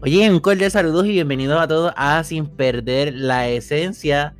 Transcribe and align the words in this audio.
Oye, 0.00 0.30
un 0.30 0.38
cordial 0.38 0.70
saludos 0.70 1.06
y 1.06 1.10
bienvenidos 1.10 1.60
a 1.60 1.66
todos 1.66 1.92
a 1.96 2.22
Sin 2.22 2.46
Perder 2.46 3.12
la 3.14 3.48
Esencia. 3.48 4.36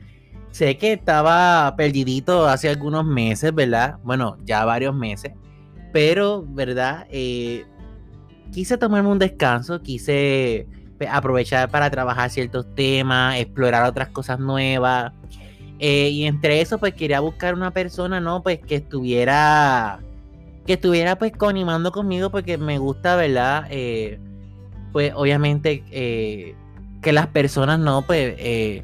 Sé 0.52 0.78
que 0.78 0.92
estaba 0.92 1.74
perdidito 1.76 2.46
hace 2.46 2.68
algunos 2.68 3.04
meses, 3.04 3.52
¿verdad? 3.52 3.98
Bueno, 4.04 4.36
ya 4.44 4.64
varios 4.64 4.94
meses. 4.94 5.32
Pero, 5.92 6.44
¿verdad? 6.46 7.08
Eh, 7.10 7.66
quise 8.52 8.78
tomarme 8.78 9.08
un 9.08 9.18
descanso, 9.18 9.82
quise 9.82 10.68
pues, 10.96 11.10
aprovechar 11.12 11.68
para 11.68 11.90
trabajar 11.90 12.30
ciertos 12.30 12.72
temas, 12.76 13.40
explorar 13.40 13.82
otras 13.82 14.10
cosas 14.10 14.38
nuevas. 14.38 15.12
Eh, 15.80 16.10
y 16.10 16.26
entre 16.26 16.60
eso, 16.60 16.78
pues 16.78 16.94
quería 16.94 17.18
buscar 17.18 17.54
una 17.54 17.72
persona, 17.72 18.20
¿no? 18.20 18.44
Pues 18.44 18.60
que 18.60 18.76
estuviera, 18.76 19.98
que 20.66 20.74
estuviera 20.74 21.18
pues 21.18 21.32
conimando 21.32 21.90
conmigo 21.90 22.30
porque 22.30 22.58
me 22.58 22.78
gusta, 22.78 23.16
¿verdad? 23.16 23.66
Eh, 23.70 24.20
pues 24.98 25.12
obviamente 25.14 25.84
eh, 25.92 26.56
que 27.00 27.12
las 27.12 27.28
personas 27.28 27.78
no, 27.78 28.02
pues 28.02 28.34
eh, 28.36 28.82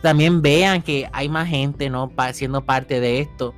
también 0.00 0.42
vean 0.42 0.82
que 0.82 1.08
hay 1.12 1.28
más 1.28 1.48
gente, 1.48 1.88
¿no? 1.90 2.10
siendo 2.32 2.62
parte 2.62 2.98
de 2.98 3.20
esto. 3.20 3.54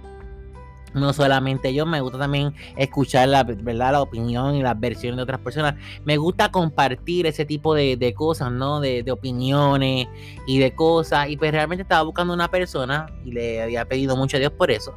No 0.93 1.15
solamente 1.15 1.73
yo, 1.73 1.87
me 1.87 2.03
gusta 2.03 2.19
también 2.19 2.53
escuchar 2.77 3.31
la, 3.31 3.45
¿verdad? 3.45 3.93
la 3.93 4.03
opinión 4.03 4.57
y 4.57 4.63
las 4.63 4.79
versiones 4.79 5.17
de 5.17 5.23
otras 5.23 5.41
personas. 5.41 5.77
Me 6.05 6.19
gusta 6.19 6.51
compartir 6.51 7.25
ese 7.25 7.47
tipo 7.47 7.75
de, 7.75 8.15
cosas, 8.15 8.53
¿no? 8.53 8.81
De, 8.81 9.03
opiniones 9.11 10.07
y 10.47 10.59
de 10.59 10.75
cosas. 10.75 11.31
Y 11.31 11.39
pues 11.39 11.51
realmente 11.51 11.81
estaba 11.81 12.03
buscando 12.03 12.35
una 12.35 12.51
persona 12.51 13.07
y 13.25 13.33
le 13.33 13.63
había 13.63 13.87
pedido 13.87 14.19
mucho 14.19 14.37
a 14.37 14.41
Dios 14.41 14.53
por 14.53 14.71
eso. 14.71 14.95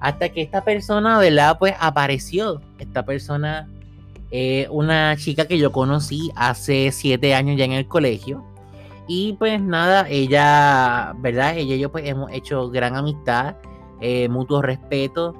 Hasta 0.00 0.28
que 0.30 0.42
esta 0.42 0.64
persona, 0.64 1.20
¿verdad? 1.20 1.56
Pues 1.56 1.74
apareció. 1.78 2.60
Esta 2.80 3.04
persona 3.04 3.68
eh, 4.30 4.66
una 4.70 5.16
chica 5.16 5.46
que 5.46 5.58
yo 5.58 5.72
conocí 5.72 6.30
hace 6.34 6.90
siete 6.92 7.34
años 7.34 7.56
ya 7.56 7.64
en 7.64 7.72
el 7.72 7.86
colegio. 7.86 8.44
Y 9.06 9.34
pues 9.34 9.60
nada, 9.60 10.06
ella, 10.08 11.14
¿verdad? 11.18 11.56
Ella 11.56 11.74
y 11.74 11.78
yo 11.78 11.92
pues 11.92 12.08
hemos 12.08 12.32
hecho 12.32 12.70
gran 12.70 12.96
amistad, 12.96 13.56
eh, 14.00 14.28
mutuo 14.28 14.62
respeto, 14.62 15.34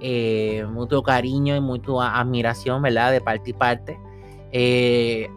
eh, 0.00 0.66
mutuo 0.70 1.02
cariño 1.02 1.56
y 1.56 1.60
mutua 1.60 2.18
admiración, 2.18 2.82
¿verdad? 2.82 3.12
De 3.12 3.20
parte 3.20 3.50
y 3.50 3.52
parte. 3.54 3.98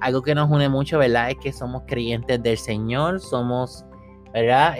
algo 0.01 0.21
que 0.21 0.35
nos 0.35 0.49
une 0.49 0.69
mucho, 0.69 0.99
¿verdad? 0.99 1.31
Es 1.31 1.37
que 1.37 1.51
somos 1.53 1.83
creyentes 1.87 2.41
del 2.43 2.57
Señor, 2.57 3.21
somos, 3.21 3.85
¿verdad? 4.33 4.75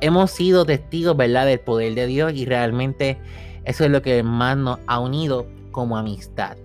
hemos 0.00 0.30
sido 0.32 0.64
testigos, 0.64 1.16
¿verdad? 1.16 1.46
Del 1.46 1.60
poder 1.60 1.94
de 1.94 2.06
Dios 2.06 2.32
y 2.34 2.44
realmente 2.44 3.18
eso 3.64 3.84
es 3.84 3.90
lo 3.90 4.02
que 4.02 4.22
más 4.22 4.56
nos 4.56 4.78
ha 4.86 4.98
unido 4.98 5.46
como 5.72 5.96
amistad. 5.96 6.56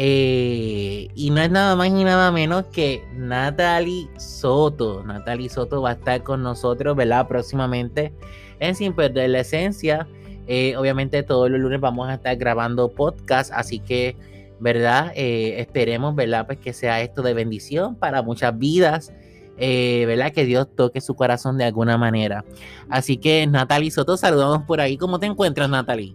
Eh, 0.00 1.08
y 1.16 1.30
no 1.30 1.40
es 1.40 1.50
nada 1.50 1.74
más 1.74 1.90
ni 1.90 2.04
nada 2.04 2.30
menos 2.30 2.66
que 2.66 3.02
Natalie 3.14 4.08
Soto. 4.16 5.02
Natalie 5.02 5.48
Soto 5.48 5.82
va 5.82 5.90
a 5.90 5.92
estar 5.94 6.22
con 6.22 6.40
nosotros, 6.40 6.94
¿verdad? 6.94 7.26
Próximamente 7.26 8.12
en 8.60 8.76
Sin 8.76 8.92
Perder 8.92 9.30
la 9.30 9.40
Esencia. 9.40 10.06
Eh, 10.46 10.76
obviamente 10.76 11.24
todos 11.24 11.50
los 11.50 11.58
lunes 11.58 11.80
vamos 11.80 12.08
a 12.08 12.14
estar 12.14 12.36
grabando 12.36 12.92
podcast, 12.92 13.52
así 13.52 13.80
que, 13.80 14.16
¿verdad? 14.60 15.12
Eh, 15.16 15.56
esperemos, 15.58 16.14
¿verdad? 16.14 16.46
Pues 16.46 16.60
que 16.60 16.72
sea 16.72 17.02
esto 17.02 17.22
de 17.22 17.34
bendición 17.34 17.96
para 17.96 18.22
muchas 18.22 18.56
vidas. 18.56 19.12
¿verdad? 19.58 20.30
Que 20.30 20.44
Dios 20.44 20.68
toque 20.76 21.00
su 21.00 21.16
corazón 21.16 21.58
de 21.58 21.64
alguna 21.64 21.98
manera. 21.98 22.44
Así 22.88 23.16
que 23.16 23.44
Natalie 23.48 23.90
Soto, 23.90 24.16
saludamos 24.16 24.62
por 24.62 24.80
ahí. 24.80 24.96
¿Cómo 24.96 25.18
te 25.18 25.26
encuentras, 25.26 25.68
Natalie? 25.68 26.14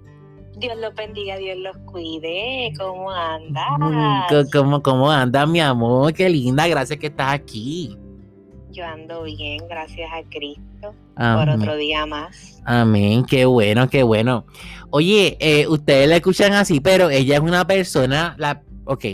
Dios 0.58 0.78
los 0.78 0.94
bendiga, 0.96 1.38
Dios 1.38 1.58
los 1.58 1.78
cuide. 1.86 2.72
¿Cómo 2.78 3.12
andas? 3.12 3.66
¿Cómo, 4.52 4.82
cómo 4.82 5.12
andas, 5.12 5.48
mi 5.48 5.60
amor? 5.60 6.14
Qué 6.14 6.30
linda, 6.30 6.68
gracias 6.68 7.00
que 7.00 7.08
estás 7.08 7.34
aquí. 7.34 7.98
Yo 8.72 8.86
ando 8.86 9.24
bien, 9.24 9.62
gracias 9.70 10.10
a 10.12 10.28
Cristo, 10.30 10.96
por 11.16 11.50
otro 11.50 11.76
día 11.76 12.08
más. 12.08 12.62
Amén, 12.66 13.24
qué 13.24 13.46
bueno, 13.46 13.88
qué 13.88 14.02
bueno. 14.02 14.46
Oye, 14.90 15.38
eh, 15.40 15.68
ustedes 15.68 16.10
la 16.10 16.16
escuchan 16.16 16.54
así, 16.54 16.80
pero 16.80 17.12
ella 17.12 17.36
es 17.36 17.42
una 17.42 17.68
persona, 17.68 18.36
la, 18.40 18.64
ok, 18.86 19.06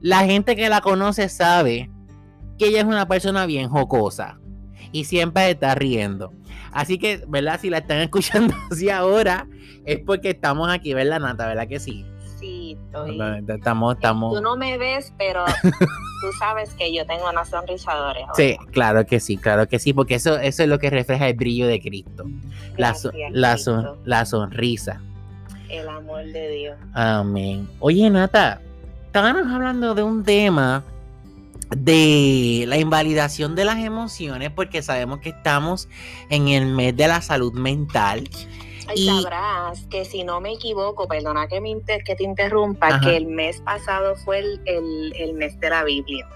la 0.00 0.24
gente 0.24 0.56
que 0.56 0.68
la 0.68 0.80
conoce 0.80 1.28
sabe 1.28 1.88
que 2.58 2.66
ella 2.66 2.80
es 2.80 2.84
una 2.84 3.06
persona 3.06 3.46
bien 3.46 3.68
jocosa 3.68 4.40
y 4.92 5.04
siempre 5.04 5.50
está 5.50 5.74
riendo. 5.74 6.32
Así 6.72 6.98
que, 6.98 7.24
¿verdad? 7.28 7.60
Si 7.60 7.70
la 7.70 7.78
están 7.78 7.98
escuchando 8.02 8.54
así 8.70 8.90
ahora, 8.90 9.46
es 9.84 10.00
porque 10.00 10.30
estamos 10.30 10.68
aquí, 10.70 10.94
¿verdad, 10.94 11.20
Nata? 11.20 11.46
¿Verdad 11.46 11.68
que 11.68 11.80
sí? 11.80 12.04
Sí, 12.38 12.76
estoy. 12.86 13.18
Estamos, 13.48 13.94
estamos. 13.94 14.34
Tú 14.34 14.42
no 14.42 14.56
me 14.56 14.76
ves, 14.76 15.12
pero 15.16 15.44
tú 15.62 16.32
sabes 16.38 16.74
que 16.74 16.94
yo 16.94 17.06
tengo 17.06 17.30
una 17.30 17.44
sonrisa 17.44 17.92
Sí, 18.34 18.56
claro 18.72 19.06
que 19.06 19.20
sí, 19.20 19.38
claro 19.38 19.66
que 19.66 19.78
sí, 19.78 19.92
porque 19.94 20.16
eso, 20.16 20.38
eso 20.38 20.62
es 20.62 20.68
lo 20.68 20.78
que 20.78 20.90
refleja 20.90 21.28
el 21.28 21.34
brillo 21.34 21.66
de 21.66 21.80
Cristo. 21.80 22.24
la, 22.76 22.94
la, 23.30 23.56
la 24.04 24.26
sonrisa. 24.26 25.00
El 25.70 25.88
amor 25.88 26.24
de 26.26 26.48
Dios. 26.50 26.78
Amén. 26.92 27.68
Oye, 27.80 28.08
Nata, 28.10 28.60
estábamos 29.06 29.52
hablando 29.52 29.94
de 29.94 30.02
un 30.02 30.22
tema 30.22 30.84
de 31.70 32.64
la 32.68 32.78
invalidación 32.78 33.56
de 33.56 33.64
las 33.64 33.78
emociones, 33.78 34.50
porque 34.50 34.82
sabemos 34.82 35.18
que 35.20 35.30
estamos 35.30 35.88
en 36.30 36.48
el 36.48 36.66
mes 36.66 36.96
de 36.96 37.08
la 37.08 37.20
salud 37.20 37.52
mental. 37.54 38.28
y 38.94 39.06
sabrás 39.06 39.84
que 39.90 40.04
si 40.04 40.22
no 40.22 40.40
me 40.40 40.52
equivoco, 40.52 41.08
perdona 41.08 41.48
que, 41.48 41.60
me 41.60 41.76
que 42.04 42.14
te 42.14 42.22
interrumpa, 42.24 43.00
que 43.00 43.16
el 43.16 43.26
mes 43.26 43.60
pasado 43.60 44.14
fue 44.16 44.38
el, 44.64 45.34
mes 45.34 45.58
de 45.58 45.70
la 45.70 45.84
Biblia. 45.84 46.28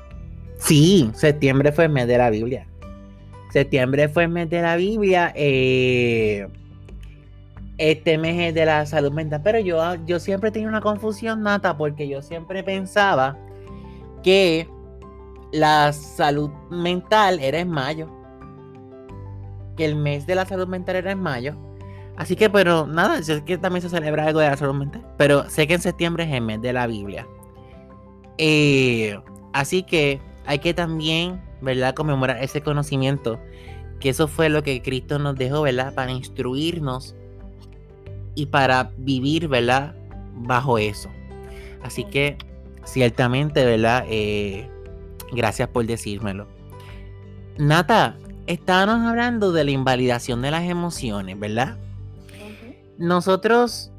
Sí, 0.59 1.11
septiembre 1.15 1.73
fue 1.73 1.85
el 1.85 1.91
mes 1.91 2.09
de 2.09 2.19
la 2.19 2.31
Biblia. 2.31 2.67
Septiembre 3.53 4.09
fue 4.09 4.25
el 4.25 4.31
mes 4.31 4.51
de 4.51 4.63
la 4.63 4.77
Biblia. 4.77 5.33
Eh, 5.35 6.47
este 7.79 8.19
mes 8.19 8.49
es 8.49 8.55
de 8.55 8.67
la 8.67 8.85
salud 8.85 9.11
mental. 9.11 9.41
Pero 9.43 9.59
yo, 9.59 9.95
yo 10.05 10.21
siempre 10.21 10.51
tenía 10.51 10.69
una 10.69 10.81
confusión, 10.81 11.43
Nata, 11.43 11.77
porque 11.79 12.07
yo 12.09 12.21
siempre 12.21 12.63
pensaba 12.63 13.39
que 14.23 14.69
la 15.53 15.93
salud 15.93 16.51
mental 16.71 17.39
era 17.41 17.59
en 17.59 17.69
mayo. 17.69 18.09
Que 19.77 19.85
el 19.85 19.97
mes 19.97 20.27
de 20.27 20.35
la 20.35 20.47
salud 20.47 20.69
mental 20.69 20.97
era 20.97 21.13
en 21.13 21.21
mayo. 21.21 21.57
Así 22.17 22.37
que, 22.37 22.51
pero 22.51 22.87
nada, 22.87 23.23
sé 23.23 23.43
que 23.45 23.57
también 23.57 23.83
se 23.83 23.89
celebra 23.89 24.27
algo 24.27 24.41
de 24.41 24.49
la 24.49 24.57
salud 24.57 24.75
mental. 24.75 25.07
Pero 25.17 25.49
sé 25.49 25.67
que 25.67 25.75
en 25.75 25.81
septiembre 25.81 26.25
es 26.25 26.33
el 26.33 26.43
mes 26.43 26.61
de 26.61 26.73
la 26.73 26.87
Biblia. 26.87 27.27
Eh, 28.37 29.19
así 29.53 29.83
que 29.83 30.21
hay 30.47 30.59
que 30.59 30.75
también, 30.75 31.41
¿verdad?, 31.61 31.95
conmemorar 31.95 32.43
ese 32.43 32.61
conocimiento. 32.61 33.39
Que 34.01 34.11
eso 34.11 34.29
fue 34.29 34.49
lo 34.49 34.63
que 34.63 34.83
Cristo 34.83 35.19
nos 35.19 35.37
dejó, 35.37 35.63
¿verdad?, 35.63 35.95
para 35.95 36.11
instruirnos 36.13 37.15
y 38.35 38.47
para 38.47 38.93
vivir, 38.99 39.49
¿verdad?, 39.49 39.95
bajo 40.35 40.79
eso. 40.79 41.11
Así 41.83 42.05
que, 42.05 42.37
ciertamente, 42.85 43.65
¿verdad?, 43.65 44.05
eh, 44.09 44.69
Gracias 45.33 45.69
por 45.69 45.87
decírmelo. 45.87 46.47
Nata, 47.59 48.17
estábamos 48.47 49.07
hablando 49.07 49.53
de 49.53 49.65
la 49.65 49.71
invalidación 49.71 50.43
de 50.43 50.51
las 50.51 50.65
emociones, 50.65 51.39
¿verdad? 51.39 51.79
Nosotros 52.99 53.93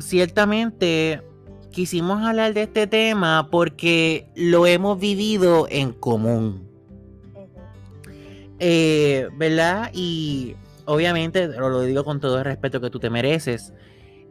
ciertamente 0.00 1.22
quisimos 1.70 2.22
hablar 2.22 2.54
de 2.54 2.62
este 2.62 2.86
tema 2.86 3.48
porque 3.50 4.26
lo 4.34 4.66
hemos 4.66 4.98
vivido 4.98 5.66
en 5.70 5.92
común. 5.92 6.68
Eh, 8.60 9.28
¿Verdad? 9.36 9.90
Y 9.92 10.56
obviamente, 10.84 11.48
lo 11.48 11.82
digo 11.82 12.04
con 12.04 12.20
todo 12.20 12.38
el 12.38 12.44
respeto 12.44 12.80
que 12.80 12.90
tú 12.90 12.98
te 12.98 13.10
mereces, 13.10 13.72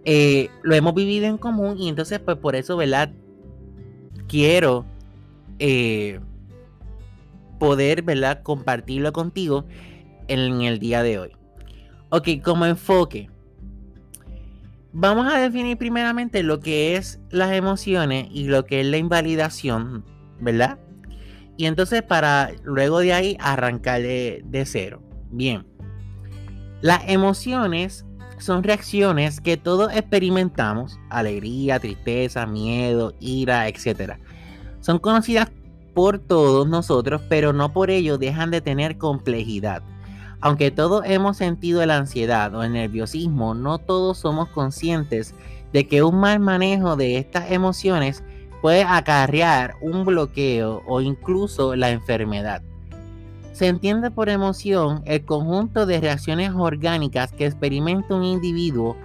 eh, 0.04 0.50
lo 0.64 0.76
hemos 0.76 0.94
vivido 0.94 1.26
en 1.26 1.38
común 1.38 1.78
y 1.78 1.90
entonces 1.90 2.20
pues 2.20 2.38
por 2.38 2.56
eso, 2.56 2.78
¿verdad? 2.78 3.12
Quiero 4.28 4.86
eh, 5.60 6.20
poder, 7.60 8.02
¿verdad? 8.02 8.42
Compartirlo 8.44 9.12
contigo 9.14 9.66
en 10.28 10.62
el 10.62 10.80
día 10.80 11.04
de 11.04 11.20
hoy. 11.20 11.32
Ok, 12.10 12.30
como 12.44 12.66
enfoque. 12.66 13.30
Vamos 14.94 15.32
a 15.32 15.40
definir 15.40 15.78
primeramente 15.78 16.42
lo 16.44 16.60
que 16.60 16.96
es 16.96 17.20
las 17.30 17.52
emociones 17.52 18.28
y 18.32 18.46
lo 18.46 18.66
que 18.66 18.82
es 18.82 18.88
la 18.88 18.98
invalidación, 18.98 20.06
¿verdad? 20.40 20.80
Y 21.58 21.66
entonces 21.66 22.02
para 22.02 22.52
luego 22.64 23.00
de 23.00 23.14
ahí 23.14 23.38
arrancar 23.40 24.02
de, 24.02 24.42
de 24.46 24.66
cero. 24.66 25.02
Bien. 25.30 25.66
Las 26.82 27.02
emociones 27.08 28.06
son 28.38 28.64
reacciones 28.64 29.42
que 29.42 29.58
todos 29.58 29.92
experimentamos, 29.94 31.00
alegría, 31.10 31.80
tristeza, 31.80 32.46
miedo, 32.46 33.14
ira, 33.20 33.68
etc. 33.68 34.14
Son 34.82 35.00
conocidas 35.00 35.52
por 35.94 36.20
todos 36.20 36.68
nosotros, 36.68 37.22
pero 37.28 37.54
no 37.54 37.74
por 37.74 37.90
ello 37.90 38.18
dejan 38.18 38.52
de 38.52 38.62
tener 38.62 38.98
complejidad. 38.98 39.82
Aunque 40.40 40.70
todos 40.70 41.04
hemos 41.06 41.38
sentido 41.38 41.84
la 41.86 41.98
ansiedad 41.98 42.54
o 42.54 42.64
el 42.64 42.74
nerviosismo, 42.74 43.56
no 43.56 43.80
todos 43.80 44.20
somos 44.20 44.50
conscientes 44.50 45.34
de 45.74 45.88
que 45.88 46.04
un 46.04 46.20
mal 46.20 46.40
manejo 46.40 46.96
de 46.96 47.18
estas 47.18 47.52
emociones 47.52 48.24
puede 48.62 48.84
acarrear 48.84 49.76
un 49.82 50.06
bloqueo 50.06 50.84
o 50.88 51.02
incluso 51.02 51.76
la 51.76 51.90
enfermedad. 51.90 52.62
Se 53.54 53.68
entiende 53.68 54.12
por 54.12 54.30
emoción 54.30 55.02
el 55.06 55.26
conjunto 55.26 55.88
de 55.88 56.00
reacciones 56.00 56.52
orgánicas 56.56 57.32
que 57.32 57.48
experimenta 57.48 58.14
un 58.14 58.24
individuo 58.24 58.96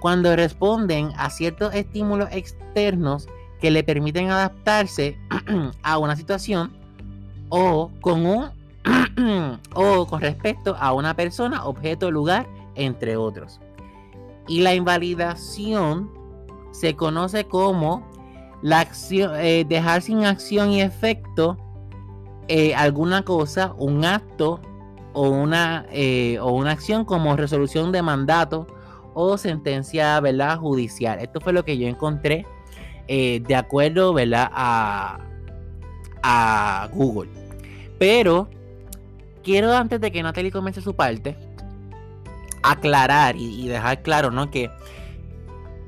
cuando 0.00 0.34
responden 0.34 1.10
a 1.16 1.30
ciertos 1.30 1.74
estímulos 1.74 2.28
externos 2.32 3.28
que 3.60 3.70
le 3.70 3.84
permiten 3.84 4.30
adaptarse 4.30 5.18
a 5.82 5.98
una 5.98 6.16
situación 6.16 6.72
o 7.48 7.90
con 8.00 8.26
un 8.26 8.50
o 9.74 10.06
con 10.06 10.20
respecto 10.20 10.76
a 10.78 10.92
una 10.92 11.14
persona, 11.14 11.64
objeto, 11.66 12.10
lugar, 12.10 12.46
entre 12.74 13.16
otros. 13.16 13.60
Y 14.48 14.62
la 14.62 14.74
invalidación 14.74 16.10
se 16.72 16.96
conoce 16.96 17.44
como 17.44 18.02
la 18.62 18.80
acción, 18.80 19.32
eh, 19.36 19.64
dejar 19.68 20.02
sin 20.02 20.24
acción 20.24 20.70
y 20.70 20.82
efecto 20.82 21.56
eh, 22.48 22.74
alguna 22.74 23.22
cosa, 23.22 23.74
un 23.76 24.04
acto 24.04 24.60
o 25.12 25.28
una, 25.28 25.86
eh, 25.90 26.38
o 26.40 26.52
una 26.52 26.72
acción 26.72 27.04
como 27.04 27.36
resolución 27.36 27.92
de 27.92 28.02
mandato 28.02 28.66
o 29.14 29.36
sentencia 29.36 30.18
¿verdad? 30.20 30.58
judicial. 30.58 31.18
Esto 31.20 31.40
fue 31.40 31.52
lo 31.52 31.64
que 31.64 31.76
yo 31.78 31.86
encontré 31.86 32.46
de 33.10 33.56
acuerdo 33.56 34.12
¿verdad? 34.14 34.50
A, 34.52 35.18
a 36.22 36.88
Google. 36.92 37.30
Pero 37.98 38.48
quiero 39.42 39.72
antes 39.72 40.00
de 40.00 40.10
que 40.10 40.22
Natalie 40.22 40.50
comience 40.50 40.80
su 40.80 40.94
parte, 40.94 41.36
aclarar 42.62 43.36
y, 43.36 43.68
dejar 43.68 44.02
claro, 44.02 44.30
¿no? 44.30 44.50
Que 44.50 44.70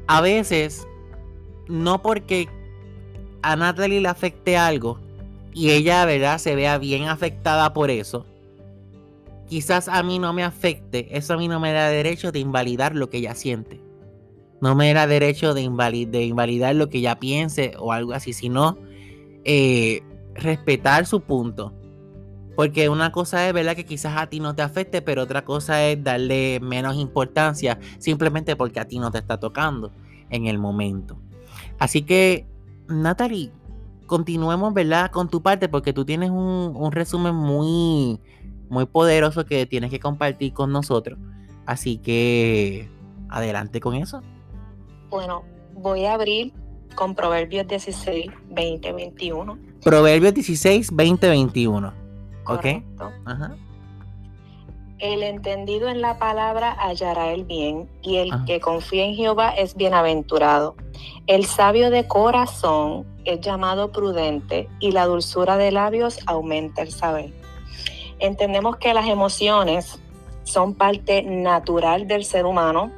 a 0.06 0.20
veces, 0.20 0.86
no 1.68 2.02
porque 2.02 2.48
a 3.42 3.56
Natalie 3.56 4.00
le 4.00 4.08
afecte 4.08 4.56
algo 4.56 4.98
y 5.54 5.70
ella, 5.70 6.04
¿verdad?, 6.04 6.38
se 6.38 6.54
vea 6.54 6.78
bien 6.78 7.08
afectada 7.08 7.72
por 7.72 7.90
eso, 7.90 8.26
quizás 9.48 9.88
a 9.88 10.02
mí 10.02 10.18
no 10.18 10.32
me 10.32 10.44
afecte, 10.44 11.16
eso 11.16 11.34
a 11.34 11.36
mí 11.36 11.48
no 11.48 11.60
me 11.60 11.72
da 11.72 11.88
derecho 11.88 12.32
de 12.32 12.38
invalidar 12.38 12.94
lo 12.94 13.10
que 13.10 13.18
ella 13.18 13.34
siente. 13.34 13.80
No 14.62 14.76
me 14.76 14.94
da 14.94 15.08
derecho 15.08 15.54
de, 15.54 15.62
invalidar 15.62 16.76
lo 16.76 16.88
que 16.88 16.98
ella 16.98 17.18
piense 17.18 17.74
o 17.80 17.92
algo 17.92 18.12
así, 18.12 18.32
sino 18.32 18.78
eh, 19.44 20.02
respetar 20.36 21.04
su 21.04 21.20
punto. 21.20 21.74
Porque 22.54 22.88
una 22.88 23.10
cosa 23.10 23.48
es, 23.48 23.52
¿verdad? 23.52 23.74
Que 23.74 23.84
quizás 23.84 24.16
a 24.16 24.28
ti 24.28 24.38
no 24.38 24.54
te 24.54 24.62
afecte, 24.62 25.02
pero 25.02 25.22
otra 25.22 25.44
cosa 25.44 25.84
es 25.84 26.04
darle 26.04 26.60
menos 26.60 26.94
importancia 26.94 27.80
simplemente 27.98 28.54
porque 28.54 28.78
a 28.78 28.86
ti 28.86 29.00
no 29.00 29.10
te 29.10 29.18
está 29.18 29.40
tocando 29.40 29.90
en 30.30 30.46
el 30.46 30.58
momento. 30.58 31.18
Así 31.80 32.02
que, 32.02 32.46
Natalie, 32.86 33.50
continuemos, 34.06 34.72
¿verdad? 34.74 35.10
Con 35.10 35.28
tu 35.28 35.42
parte 35.42 35.68
porque 35.68 35.92
tú 35.92 36.04
tienes 36.04 36.30
un, 36.30 36.92
resumen 36.92 37.34
muy, 37.34 38.20
muy 38.68 38.86
poderoso 38.86 39.44
que 39.44 39.66
tienes 39.66 39.90
que 39.90 39.98
compartir 39.98 40.52
con 40.52 40.70
nosotros. 40.70 41.18
Así 41.66 41.98
que, 41.98 42.88
adelante 43.28 43.80
con 43.80 43.94
eso. 43.94 44.22
Bueno, 45.12 45.42
voy 45.74 46.06
a 46.06 46.14
abrir 46.14 46.54
con 46.94 47.14
Proverbios 47.14 47.68
16, 47.68 48.30
20, 48.48 48.92
21. 48.92 49.58
Proverbios 49.84 50.32
16, 50.32 50.96
20, 50.96 51.28
21. 51.28 51.92
Correcto. 52.44 53.10
El 54.98 55.22
entendido 55.22 55.90
en 55.90 56.00
la 56.00 56.18
palabra 56.18 56.74
hallará 56.80 57.30
el 57.30 57.44
bien, 57.44 57.90
y 58.00 58.16
el 58.16 58.30
que 58.46 58.58
confía 58.60 59.04
en 59.04 59.14
Jehová 59.14 59.50
es 59.50 59.76
bienaventurado. 59.76 60.76
El 61.26 61.44
sabio 61.44 61.90
de 61.90 62.08
corazón 62.08 63.04
es 63.26 63.42
llamado 63.42 63.92
prudente, 63.92 64.66
y 64.80 64.92
la 64.92 65.04
dulzura 65.04 65.58
de 65.58 65.72
labios 65.72 66.20
aumenta 66.24 66.80
el 66.80 66.90
saber. 66.90 67.34
Entendemos 68.18 68.78
que 68.78 68.94
las 68.94 69.06
emociones 69.06 70.00
son 70.44 70.74
parte 70.74 71.22
natural 71.22 72.08
del 72.08 72.24
ser 72.24 72.46
humano, 72.46 72.90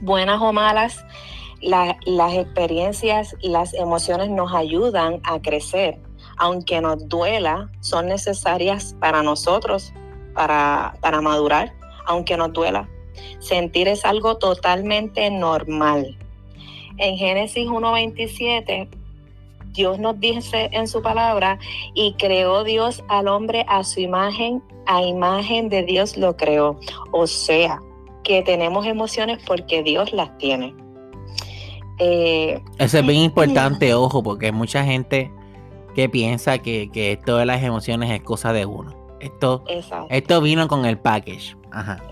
buenas 0.00 0.40
o 0.40 0.52
malas, 0.52 1.04
las 1.60 2.34
experiencias 2.34 3.36
y 3.40 3.50
las 3.50 3.74
emociones 3.74 4.30
nos 4.30 4.54
ayudan 4.54 5.20
a 5.24 5.40
crecer 5.40 5.98
aunque 6.40 6.80
nos 6.80 7.06
duela, 7.06 7.70
son 7.80 8.06
necesarias 8.06 8.96
para 8.98 9.22
nosotros, 9.22 9.92
para, 10.34 10.96
para 11.02 11.20
madurar, 11.20 11.74
aunque 12.06 12.38
nos 12.38 12.54
duela. 12.54 12.88
Sentir 13.40 13.88
es 13.88 14.06
algo 14.06 14.38
totalmente 14.38 15.30
normal. 15.30 16.16
En 16.96 17.18
Génesis 17.18 17.68
1.27, 17.68 18.88
Dios 19.72 19.98
nos 19.98 20.18
dice 20.18 20.70
en 20.72 20.88
su 20.88 21.02
palabra, 21.02 21.58
y 21.94 22.14
creó 22.14 22.64
Dios 22.64 23.04
al 23.08 23.28
hombre 23.28 23.66
a 23.68 23.84
su 23.84 24.00
imagen, 24.00 24.62
a 24.86 25.02
imagen 25.02 25.68
de 25.68 25.82
Dios 25.82 26.16
lo 26.16 26.38
creó. 26.38 26.80
O 27.12 27.26
sea, 27.26 27.82
que 28.30 28.42
tenemos 28.42 28.86
emociones 28.86 29.42
porque 29.44 29.82
Dios 29.82 30.12
las 30.12 30.38
tiene. 30.38 30.72
Eh, 31.98 32.62
Eso 32.78 32.98
es 32.98 33.04
bien 33.04 33.22
importante, 33.22 33.92
ojo, 33.92 34.22
porque 34.22 34.52
mucha 34.52 34.84
gente 34.84 35.32
que 35.96 36.08
piensa 36.08 36.58
que, 36.58 36.88
esto 36.94 37.38
de 37.38 37.46
las 37.46 37.60
emociones 37.64 38.08
es 38.12 38.22
cosa 38.22 38.52
de 38.52 38.66
uno. 38.66 38.94
Esto, 39.18 39.64
esto 40.10 40.40
vino 40.40 40.68
con 40.68 40.86
el 40.86 40.96
package. 40.96 41.56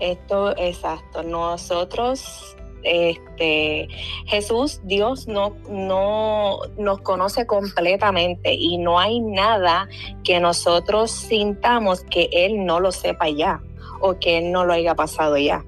Esto, 0.01 0.57
exacto. 0.57 1.23
Nosotros, 1.23 2.57
este, 2.83 3.87
Jesús, 4.25 4.81
Dios 4.83 5.25
no, 5.25 5.55
no 5.69 6.59
nos 6.77 6.99
conoce 6.99 7.45
completamente 7.47 8.53
y 8.55 8.77
no 8.77 8.99
hay 8.99 9.21
nada 9.21 9.87
que 10.25 10.41
nosotros 10.41 11.11
sintamos 11.11 12.01
que 12.03 12.27
Él 12.33 12.65
no 12.65 12.81
lo 12.81 12.91
sepa 12.91 13.29
ya 13.29 13.61
o 14.01 14.19
que 14.19 14.39
Él 14.39 14.51
no 14.51 14.65
lo 14.65 14.73
haya 14.73 14.95
pasado 14.95 15.37
ya. 15.37 15.63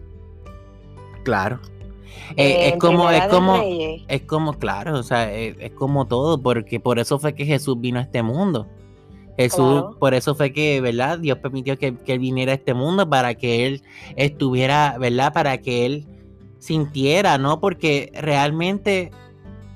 Claro. 1.23 1.59
Eh, 2.37 2.69
es 2.69 2.77
como, 2.77 3.09
es 3.09 3.27
como, 3.27 3.61
es 4.07 4.21
como, 4.23 4.53
claro, 4.53 4.97
o 4.97 5.03
sea, 5.03 5.33
eh, 5.33 5.55
es, 5.59 5.71
como 5.71 6.07
todo, 6.07 6.41
porque 6.41 6.79
por 6.79 6.99
eso 6.99 7.19
fue 7.19 7.33
que 7.33 7.45
Jesús 7.45 7.79
vino 7.79 7.99
a 7.99 8.03
este 8.03 8.23
mundo. 8.23 8.67
Jesús, 9.37 9.95
por 9.99 10.13
eso 10.13 10.35
fue 10.35 10.53
que, 10.53 10.81
¿verdad? 10.81 11.19
Dios 11.19 11.37
permitió 11.39 11.77
que, 11.77 11.95
que, 11.95 12.13
él 12.13 12.19
viniera 12.19 12.51
a 12.51 12.55
este 12.55 12.73
mundo 12.73 13.09
para 13.09 13.33
que 13.35 13.65
él 13.65 13.81
estuviera, 14.15 14.97
¿verdad? 14.99 15.33
Para 15.33 15.57
que 15.59 15.85
él 15.85 16.05
sintiera, 16.59 17.37
¿no? 17.37 17.59
Porque 17.59 18.11
realmente 18.13 19.11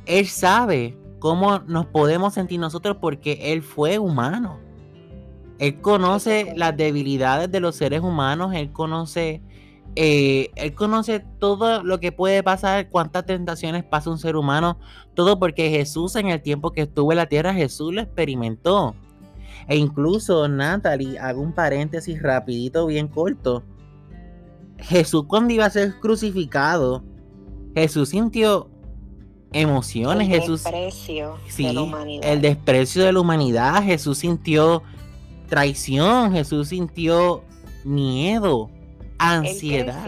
él 0.05 0.27
sabe 0.27 0.97
cómo 1.19 1.59
nos 1.67 1.87
podemos 1.87 2.33
sentir 2.33 2.59
nosotros 2.59 2.97
porque 3.01 3.39
él 3.53 3.63
fue 3.63 3.97
humano. 3.97 4.59
Él 5.57 5.79
conoce 5.81 6.53
las 6.55 6.75
debilidades 6.75 7.51
de 7.51 7.59
los 7.59 7.75
seres 7.75 8.01
humanos, 8.01 8.53
él 8.53 8.71
conoce 8.71 9.41
eh, 9.95 10.51
él 10.55 10.73
conoce 10.73 11.21
todo 11.39 11.81
lo 11.83 11.99
que 11.99 12.11
puede 12.11 12.43
pasar, 12.43 12.89
cuántas 12.89 13.25
tentaciones 13.25 13.83
pasa 13.85 14.09
un 14.09 14.17
ser 14.17 14.35
humano, 14.35 14.77
todo 15.13 15.39
porque 15.39 15.69
Jesús 15.69 16.15
en 16.17 16.27
el 16.27 16.41
tiempo 16.41 16.71
que 16.71 16.81
estuvo 16.81 17.11
en 17.13 17.17
la 17.17 17.27
tierra, 17.27 17.53
Jesús 17.53 17.93
lo 17.93 18.01
experimentó. 18.01 18.93
E 19.67 19.77
incluso, 19.77 20.47
Natalie, 20.49 21.17
hago 21.17 21.41
un 21.41 21.53
paréntesis 21.53 22.21
rapidito, 22.21 22.87
bien 22.87 23.07
corto. 23.07 23.63
Jesús 24.79 25.23
cuando 25.27 25.53
iba 25.53 25.65
a 25.65 25.69
ser 25.69 25.97
crucificado, 26.01 27.01
Jesús 27.73 28.09
sintió 28.09 28.69
emociones, 29.53 30.27
el 30.27 30.41
Jesús... 30.41 30.63
Desprecio 30.65 31.37
de 31.57 31.73
la 31.73 31.81
humanidad. 31.81 32.29
El 32.29 32.41
desprecio 32.41 33.05
de 33.05 33.13
la 33.13 33.19
humanidad, 33.21 33.81
Jesús 33.83 34.17
sintió 34.17 34.83
traición, 35.47 36.33
Jesús 36.33 36.69
sintió 36.69 37.43
miedo 37.85 38.69
ansiedad. 39.17 40.05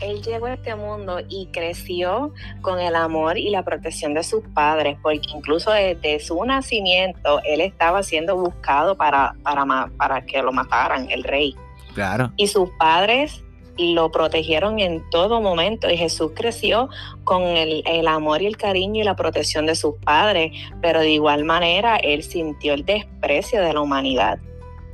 Él, 0.00 0.22
llegó 0.22 0.46
a 0.46 0.54
este 0.54 0.74
mundo 0.74 1.20
y 1.28 1.46
creció 1.52 2.32
con 2.60 2.80
el 2.80 2.94
amor 2.94 3.38
y 3.38 3.50
la 3.50 3.62
protección 3.62 4.14
de 4.14 4.22
sus 4.22 4.42
padres, 4.54 4.96
porque 5.02 5.28
incluso 5.34 5.70
desde 5.70 6.20
su 6.20 6.42
nacimiento 6.44 7.40
él 7.44 7.60
estaba 7.60 8.02
siendo 8.02 8.36
buscado 8.36 8.96
para, 8.96 9.34
para, 9.42 9.90
para 9.96 10.24
que 10.24 10.42
lo 10.42 10.52
mataran, 10.52 11.10
el 11.10 11.24
rey. 11.24 11.54
Claro. 11.94 12.32
Y 12.36 12.46
sus 12.46 12.70
padres 12.78 13.42
lo 13.78 14.10
protegieron 14.10 14.80
en 14.80 15.08
todo 15.10 15.40
momento 15.40 15.88
y 15.88 15.96
Jesús 15.96 16.32
creció 16.34 16.88
con 17.24 17.42
el, 17.42 17.82
el, 17.86 18.08
amor 18.08 18.42
y 18.42 18.46
el 18.46 18.56
cariño 18.56 19.02
y 19.02 19.04
la 19.04 19.14
protección 19.14 19.66
de 19.66 19.76
sus 19.76 19.94
padres, 20.04 20.52
pero 20.82 21.00
de 21.00 21.10
igual 21.10 21.44
manera 21.44 21.96
él 21.96 22.22
sintió 22.24 22.74
el 22.74 22.84
desprecio 22.84 23.62
de 23.62 23.72
la 23.72 23.80
humanidad. 23.80 24.38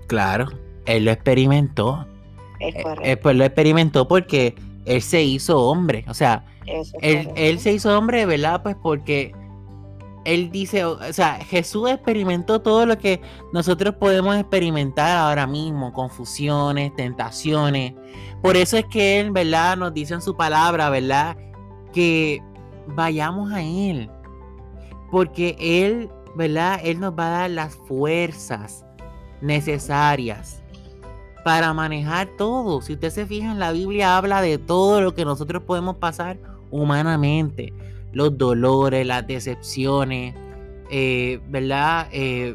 Claro, 0.07 0.49
él 0.85 1.07
lo 1.07 1.11
experimentó 1.13 2.07
eh, 3.03 3.17
pues 3.17 3.37
lo 3.37 3.45
experimentó 3.45 4.07
porque 4.09 4.55
él 4.85 5.03
se 5.03 5.23
hizo 5.23 5.61
hombre. 5.61 6.05
O 6.09 6.15
sea, 6.15 6.45
él, 7.01 7.59
se 7.59 7.73
hizo 7.73 7.97
hombre, 7.97 8.27
¿verdad? 8.27 8.63
Pues 8.63 8.77
porque 8.83 9.33
él 10.25 10.51
dice, 10.51 10.85
o 10.85 11.13
sea, 11.13 11.35
Jesús 11.45 11.91
experimentó 11.91 12.61
todo 12.61 12.87
lo 12.87 12.99
que 12.99 13.21
nosotros 13.53 13.97
podemos 13.97 14.37
experimentar 14.37 15.17
ahora 15.17 15.47
mismo, 15.47 15.93
confusiones, 15.93 16.95
tentaciones. 16.97 17.93
Por 18.43 18.57
eso 18.57 18.77
es 18.77 18.87
que 18.87 19.21
Él, 19.21 19.31
¿verdad? 19.31 19.77
Nos 19.77 19.93
dice 19.95 20.15
en 20.15 20.23
su 20.23 20.37
palabra, 20.37 20.91
¿verdad? 20.91 21.37
Que 21.93 22.43
vayamos 22.87 23.53
a 23.53 23.63
Él. 23.63 24.11
Porque 25.11 25.57
Él 25.59 26.11
¿verdad? 26.35 26.81
Él 26.83 27.01
nos 27.01 27.15
va 27.15 27.27
a 27.27 27.41
dar 27.41 27.51
las 27.51 27.77
fuerzas 27.77 28.85
necesarias 29.41 30.63
para 31.45 31.75
manejar 31.75 32.29
todo. 32.39 32.81
Si 32.81 32.95
usted 32.95 33.11
se 33.11 33.27
fija 33.27 33.53
en 33.53 33.59
la 33.59 33.71
Biblia, 33.71 34.17
habla 34.17 34.41
de 34.41 34.59
todo 34.59 35.01
lo 35.03 35.15
que 35.15 35.25
nosotros 35.25 35.63
podemos 35.63 35.99
pasar 35.99 36.39
humanamente. 36.71 37.73
Los 38.13 38.37
dolores, 38.39 39.07
las 39.07 39.27
decepciones, 39.27 40.35
eh, 40.91 41.41
¿verdad? 41.49 42.09
Eh, 42.13 42.55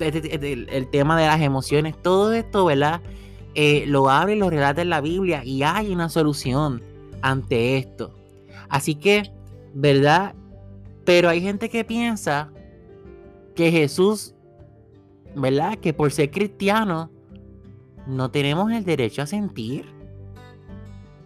el, 0.00 0.88
tema 0.90 1.18
de 1.18 1.26
las 1.26 1.40
emociones, 1.40 2.00
todo 2.00 2.32
esto, 2.32 2.66
¿verdad? 2.66 3.00
Eh, 3.54 3.84
lo 3.86 4.10
abre 4.10 4.36
y 4.36 4.38
lo 4.38 4.50
relata 4.50 4.82
en 4.82 4.90
la 4.90 5.00
Biblia 5.00 5.42
y 5.44 5.62
hay 5.62 5.92
una 5.92 6.08
solución 6.08 6.82
ante 7.22 7.78
esto. 7.78 8.14
Así 8.68 8.94
que, 8.94 9.32
¿verdad? 9.74 10.34
Pero 11.04 11.30
hay 11.30 11.40
gente 11.40 11.70
que 11.70 11.84
piensa 11.84 12.50
que 13.54 13.70
Jesús, 13.70 14.34
¿verdad? 15.34 15.78
Que 15.78 15.94
por 15.94 16.12
ser 16.12 16.30
cristiano, 16.30 17.10
no 18.08 18.30
tenemos 18.30 18.72
el 18.72 18.84
derecho 18.84 19.22
a 19.22 19.26
sentir. 19.26 19.86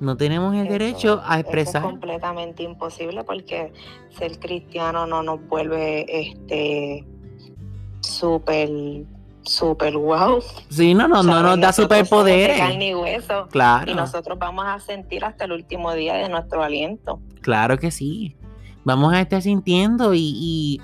No 0.01 0.17
tenemos 0.17 0.55
el 0.57 0.67
derecho 0.67 1.23
a 1.25 1.39
expresar. 1.39 1.83
es 1.83 1.89
completamente 1.89 2.65
imposible 2.65 3.23
porque 3.23 3.73
ser 4.19 4.41
cristiano 4.41 5.07
no 5.07 5.23
nos 5.23 5.47
vuelve 5.47 6.05
este 6.09 7.07
súper 8.01 8.69
súper 9.43 9.97
wow. 9.97 10.43
Sí, 10.71 10.93
no, 10.93 11.07
no, 11.07 11.23
no 11.23 11.41
nos 11.41 11.61
da 11.61 11.73
superpoderes. 11.73 12.59
Carne 12.59 12.89
y 12.89 12.95
hueso. 12.95 13.47
Claro. 13.49 13.91
Y 13.91 13.95
nosotros 13.95 14.39
vamos 14.41 14.65
a 14.67 14.81
sentir 14.81 15.25
hasta 15.25 15.45
el 15.45 15.53
último 15.53 15.93
día 15.93 16.15
de 16.15 16.29
nuestro 16.29 16.65
aliento. 16.65 17.21
Claro 17.41 17.79
que 17.79 17.93
sí. 17.93 18.37
Vamos 18.85 19.13
a 19.15 19.21
estar 19.21 19.41
sintiendo 19.41 20.15
y, 20.15 20.33
y 20.35 20.81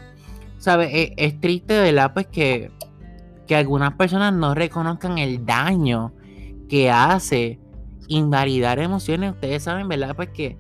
¿sabes? 0.59 0.91
Es, 0.93 1.11
es, 1.17 1.41
triste, 1.41 1.81
¿verdad? 1.81 2.13
Pues 2.15 2.29
que, 2.29 2.71
que 3.49 3.57
algunas 3.57 3.95
personas 3.95 4.33
no 4.33 4.55
reconozcan 4.55 5.19
el 5.19 5.45
daño 5.45 6.13
que 6.69 6.91
hace 6.91 7.59
invalidar 8.07 8.79
emociones. 8.79 9.33
Ustedes 9.33 9.65
saben, 9.65 9.89
¿verdad? 9.89 10.15
Pues 10.15 10.29
que 10.29 10.59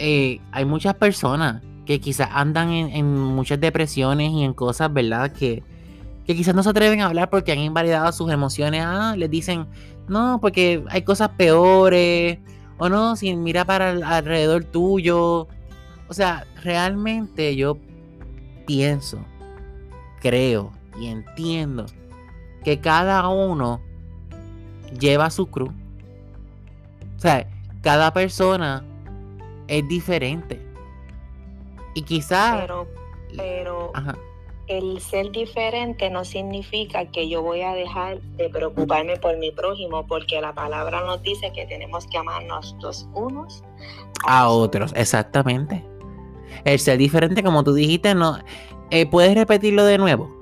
eh, 0.00 0.40
hay 0.50 0.64
muchas 0.64 0.94
personas 0.94 1.62
que 1.86 2.00
quizás 2.00 2.28
andan 2.32 2.70
en, 2.72 3.14
muchas 3.14 3.60
depresiones 3.60 4.32
y 4.32 4.42
en 4.42 4.54
cosas, 4.54 4.92
¿verdad? 4.92 5.30
Que, 5.30 5.62
que 6.26 6.34
quizás 6.34 6.54
no 6.54 6.64
se 6.64 6.70
atreven 6.70 7.00
a 7.00 7.06
hablar 7.06 7.30
porque 7.30 7.52
han 7.52 7.60
invalidado 7.60 8.10
sus 8.10 8.30
emociones. 8.32 8.82
Ah, 8.84 9.14
les 9.16 9.30
dicen, 9.30 9.68
no, 10.08 10.40
porque 10.40 10.84
hay 10.88 11.02
cosas 11.02 11.28
peores. 11.30 12.38
O 12.78 12.88
no, 12.88 13.14
si 13.14 13.34
mira 13.36 13.64
para 13.64 13.90
alrededor 14.16 14.64
tuyo. 14.64 15.46
O 16.08 16.14
sea, 16.14 16.44
realmente 16.62 17.54
yo 17.54 17.78
pienso, 18.66 19.18
creo 20.20 20.72
y 21.00 21.06
entiendo 21.06 21.86
que 22.66 22.80
cada 22.80 23.28
uno 23.28 23.80
lleva 24.98 25.30
su 25.30 25.46
cruz. 25.46 25.70
O 27.16 27.20
sea, 27.20 27.48
cada 27.80 28.12
persona 28.12 28.82
es 29.68 29.86
diferente. 29.86 30.60
Y 31.94 32.02
quizás... 32.02 32.62
Pero, 32.62 32.88
pero 33.36 33.92
el 34.66 35.00
ser 35.00 35.30
diferente 35.30 36.10
no 36.10 36.24
significa 36.24 37.04
que 37.06 37.28
yo 37.28 37.40
voy 37.40 37.60
a 37.60 37.72
dejar 37.72 38.20
de 38.20 38.48
preocuparme 38.48 39.16
por 39.16 39.38
mi 39.38 39.52
prójimo, 39.52 40.04
porque 40.08 40.40
la 40.40 40.52
palabra 40.52 41.02
nos 41.02 41.22
dice 41.22 41.52
que 41.52 41.66
tenemos 41.66 42.08
que 42.08 42.18
amarnos 42.18 42.74
los 42.82 43.08
unos 43.14 43.62
a, 44.26 44.48
otros. 44.48 44.92
Exactamente. 44.96 45.84
El 46.64 46.80
ser 46.80 46.98
diferente, 46.98 47.44
como 47.44 47.62
tú 47.62 47.74
dijiste, 47.74 48.12
no. 48.16 48.40
Eh, 48.90 49.06
¿Puedes 49.06 49.36
repetirlo 49.36 49.84
de 49.84 49.98
nuevo? 49.98 50.35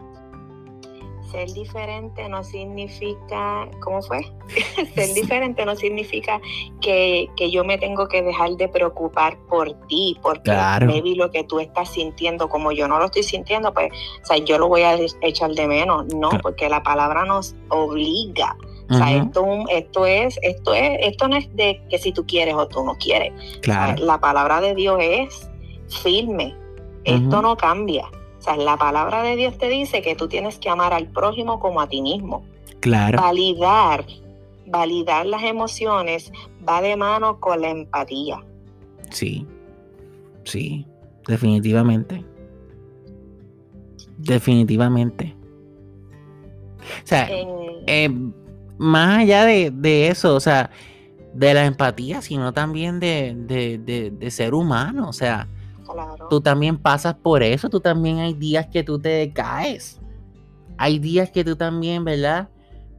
Ser 1.34 1.52
diferente 1.52 2.28
no 2.28 2.44
significa, 2.44 3.68
¿cómo 3.80 4.00
fue? 4.02 4.20
ser 4.94 5.14
diferente 5.14 5.66
no 5.66 5.74
significa 5.74 6.40
que, 6.80 7.28
yo 7.50 7.64
me 7.64 7.76
tengo 7.76 8.06
que 8.06 8.22
dejar 8.22 8.52
de 8.52 8.68
preocupar 8.68 9.36
por 9.48 9.72
ti, 9.88 10.16
porque 10.22 10.52
claro. 10.52 10.86
maybe 10.86 11.16
lo 11.16 11.30
que 11.30 11.42
tú 11.42 11.58
estás 11.58 11.90
sintiendo, 11.90 12.48
como 12.48 12.70
yo 12.70 12.86
no 12.86 12.98
lo 12.98 13.06
estoy 13.06 13.24
sintiendo, 13.24 13.74
pues, 13.74 13.92
o 14.22 14.26
sea, 14.26 14.38
yo 14.38 14.58
lo 14.58 14.68
voy 14.68 14.82
a 14.82 14.96
echar 15.22 15.50
de 15.50 15.66
menos, 15.66 16.06
no, 16.14 16.30
porque 16.40 16.68
la 16.68 16.82
palabra 16.82 17.24
nos 17.24 17.56
obliga. 17.68 18.56
O 18.90 18.94
sea, 18.94 19.16
esto, 19.16 19.46
esto 19.70 20.06
es, 20.06 20.38
esto 20.42 20.74
es, 20.74 20.98
esto 21.00 21.26
no 21.26 21.36
es 21.36 21.56
de 21.56 21.82
que 21.88 21.98
si 21.98 22.12
tú 22.12 22.26
quieres 22.26 22.54
o 22.54 22.68
tú 22.68 22.84
no 22.84 22.94
quieres. 22.96 23.32
Claro. 23.62 24.04
la 24.04 24.20
palabra 24.20 24.60
de 24.60 24.74
Dios 24.74 24.98
es 25.00 25.50
firme. 26.02 26.54
Esto 27.04 27.42
no 27.42 27.56
cambia. 27.56 28.06
O 28.44 28.46
sea, 28.46 28.58
la 28.58 28.76
palabra 28.76 29.22
de 29.22 29.36
Dios 29.36 29.56
te 29.56 29.70
dice 29.70 30.02
que 30.02 30.14
tú 30.14 30.28
tienes 30.28 30.58
que 30.58 30.68
amar 30.68 30.92
al 30.92 31.06
prójimo 31.06 31.58
como 31.60 31.80
a 31.80 31.88
ti 31.88 32.02
mismo. 32.02 32.44
Claro. 32.80 33.18
Validar, 33.18 34.04
validar 34.66 35.24
las 35.24 35.44
emociones 35.44 36.30
va 36.68 36.82
de 36.82 36.94
mano 36.94 37.40
con 37.40 37.62
la 37.62 37.70
empatía. 37.70 38.44
Sí, 39.08 39.46
sí, 40.44 40.86
definitivamente. 41.26 42.22
Definitivamente. 44.18 45.34
O 47.02 47.06
sea, 47.06 47.26
eh, 47.30 48.10
más 48.76 49.20
allá 49.20 49.46
de, 49.46 50.08
eso, 50.08 50.34
o 50.34 50.40
sea, 50.40 50.70
de 51.32 51.54
la 51.54 51.64
empatía, 51.64 52.20
sino 52.20 52.52
también 52.52 53.00
de, 53.00 53.34
de, 53.34 54.10
de 54.10 54.30
ser 54.30 54.52
humano, 54.52 55.08
o 55.08 55.14
sea, 55.14 55.48
Tú 56.30 56.40
también 56.40 56.78
pasas 56.78 57.14
por 57.14 57.42
eso, 57.42 57.68
tú 57.68 57.80
también 57.80 58.18
hay 58.18 58.34
días 58.34 58.66
que 58.66 58.82
tú 58.82 58.98
te 58.98 59.32
caes. 59.32 60.00
Hay 60.76 60.98
días 60.98 61.30
que 61.30 61.44
tú 61.44 61.56
también, 61.56 62.04
¿verdad? 62.04 62.48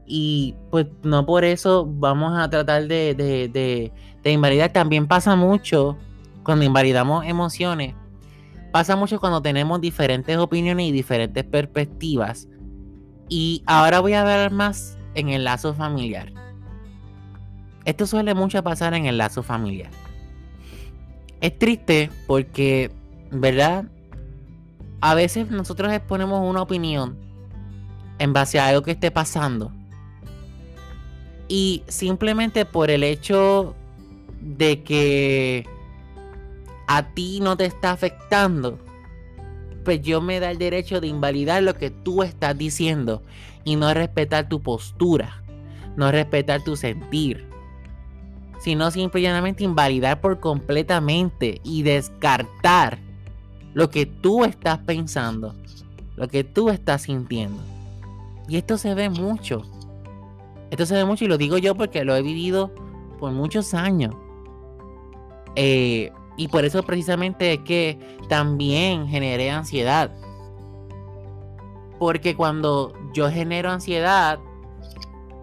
Y 0.06 0.56
pues 0.70 0.88
no 1.04 1.26
por 1.26 1.44
eso 1.44 1.86
vamos 1.86 2.38
a 2.38 2.50
tratar 2.50 2.88
de, 2.88 3.16
de, 3.16 3.92
de, 4.24 4.32
invalidar. 4.32 4.72
También 4.72 5.08
pasa 5.08 5.36
mucho 5.36 5.98
cuando 6.44 6.64
invalidamos 6.64 7.26
emociones. 7.26 7.96
Pasa 8.72 8.96
mucho 8.96 9.20
cuando 9.20 9.42
tenemos 9.42 9.82
diferentes 9.82 10.38
opiniones 10.38 10.88
y 10.88 10.92
diferentes 10.92 11.44
perspectivas. 11.44 12.48
Y 13.28 13.64
ahora 13.66 14.00
voy 14.00 14.14
a 14.14 14.24
ver 14.24 14.52
más 14.52 14.98
en 15.16 15.30
el 15.30 15.44
lazo 15.44 15.74
familiar. 15.74 16.32
Esto 17.86 18.06
suele 18.06 18.34
mucho 18.34 18.64
pasar 18.64 18.94
en 18.94 19.06
el 19.06 19.18
lazo 19.18 19.44
familiar. 19.44 19.92
Es 21.42 21.58
triste 21.58 22.10
porque, 22.28 22.92
¿verdad? 23.32 23.86
A 25.02 25.14
veces 25.14 25.52
nosotros 25.52 25.92
exponemos 25.94 26.48
una 26.50 26.62
opinión 26.62 27.18
en 28.20 28.34
base 28.34 28.60
a 28.60 28.68
algo 28.68 28.82
que 28.82 28.92
esté 28.92 29.12
pasando. 29.12 29.72
Y 31.48 31.84
simplemente 31.88 32.66
por 32.66 32.90
el 32.90 33.04
hecho 33.04 33.76
de 34.42 34.82
que 34.84 35.68
a 36.88 37.14
ti 37.14 37.40
no 37.42 37.58
te 37.58 37.66
está 37.66 37.92
afectando, 37.92 38.80
pues 39.84 40.02
yo 40.02 40.22
me 40.22 40.40
da 40.40 40.50
el 40.52 40.58
derecho 40.58 41.02
de 41.02 41.08
invalidar 41.08 41.62
lo 41.62 41.76
que 41.76 41.92
tú 41.92 42.24
estás 42.24 42.58
diciendo 42.58 43.22
y 43.64 43.76
no 43.76 43.94
respetar 43.94 44.50
tu 44.50 44.62
postura, 44.62 45.44
no 45.96 46.12
respetar 46.12 46.64
tu 46.64 46.76
sentir 46.76 47.55
sino 48.60 48.92
simplemente 48.92 49.64
invalidar 49.64 50.22
por 50.22 50.40
completamente 50.40 51.62
y 51.64 51.84
descartar 51.84 53.00
lo 53.74 53.90
que 53.90 54.06
tú 54.06 54.44
estás 54.44 54.80
pensando, 54.80 55.54
lo 56.16 56.28
que 56.28 56.44
tú 56.44 56.70
estás 56.70 57.04
sintiendo. 57.04 57.62
Y 58.48 58.58
esto 58.58 58.78
se 58.78 58.94
ve 58.94 59.10
mucho. 59.10 59.64
Esto 60.72 60.86
se 60.86 60.96
ve 60.96 61.06
mucho 61.06 61.26
y 61.26 61.28
lo 61.28 61.38
digo 61.38 61.58
yo 61.58 61.76
porque 61.76 62.04
lo 62.06 62.16
he 62.16 62.22
vivido 62.22 62.74
por 63.20 63.32
muchos 63.32 63.74
años. 63.74 64.16
Eh, 65.56 66.12
y 66.38 66.48
por 66.48 66.66
eso 66.66 66.84
precisamente 66.84 67.54
es 67.54 67.60
que 67.60 68.00
también 68.30 69.08
generé 69.08 69.52
ansiedad. 69.52 70.12
Porque 72.00 72.36
cuando 72.36 72.94
yo 73.14 73.30
genero 73.30 73.72
ansiedad, 73.72 74.40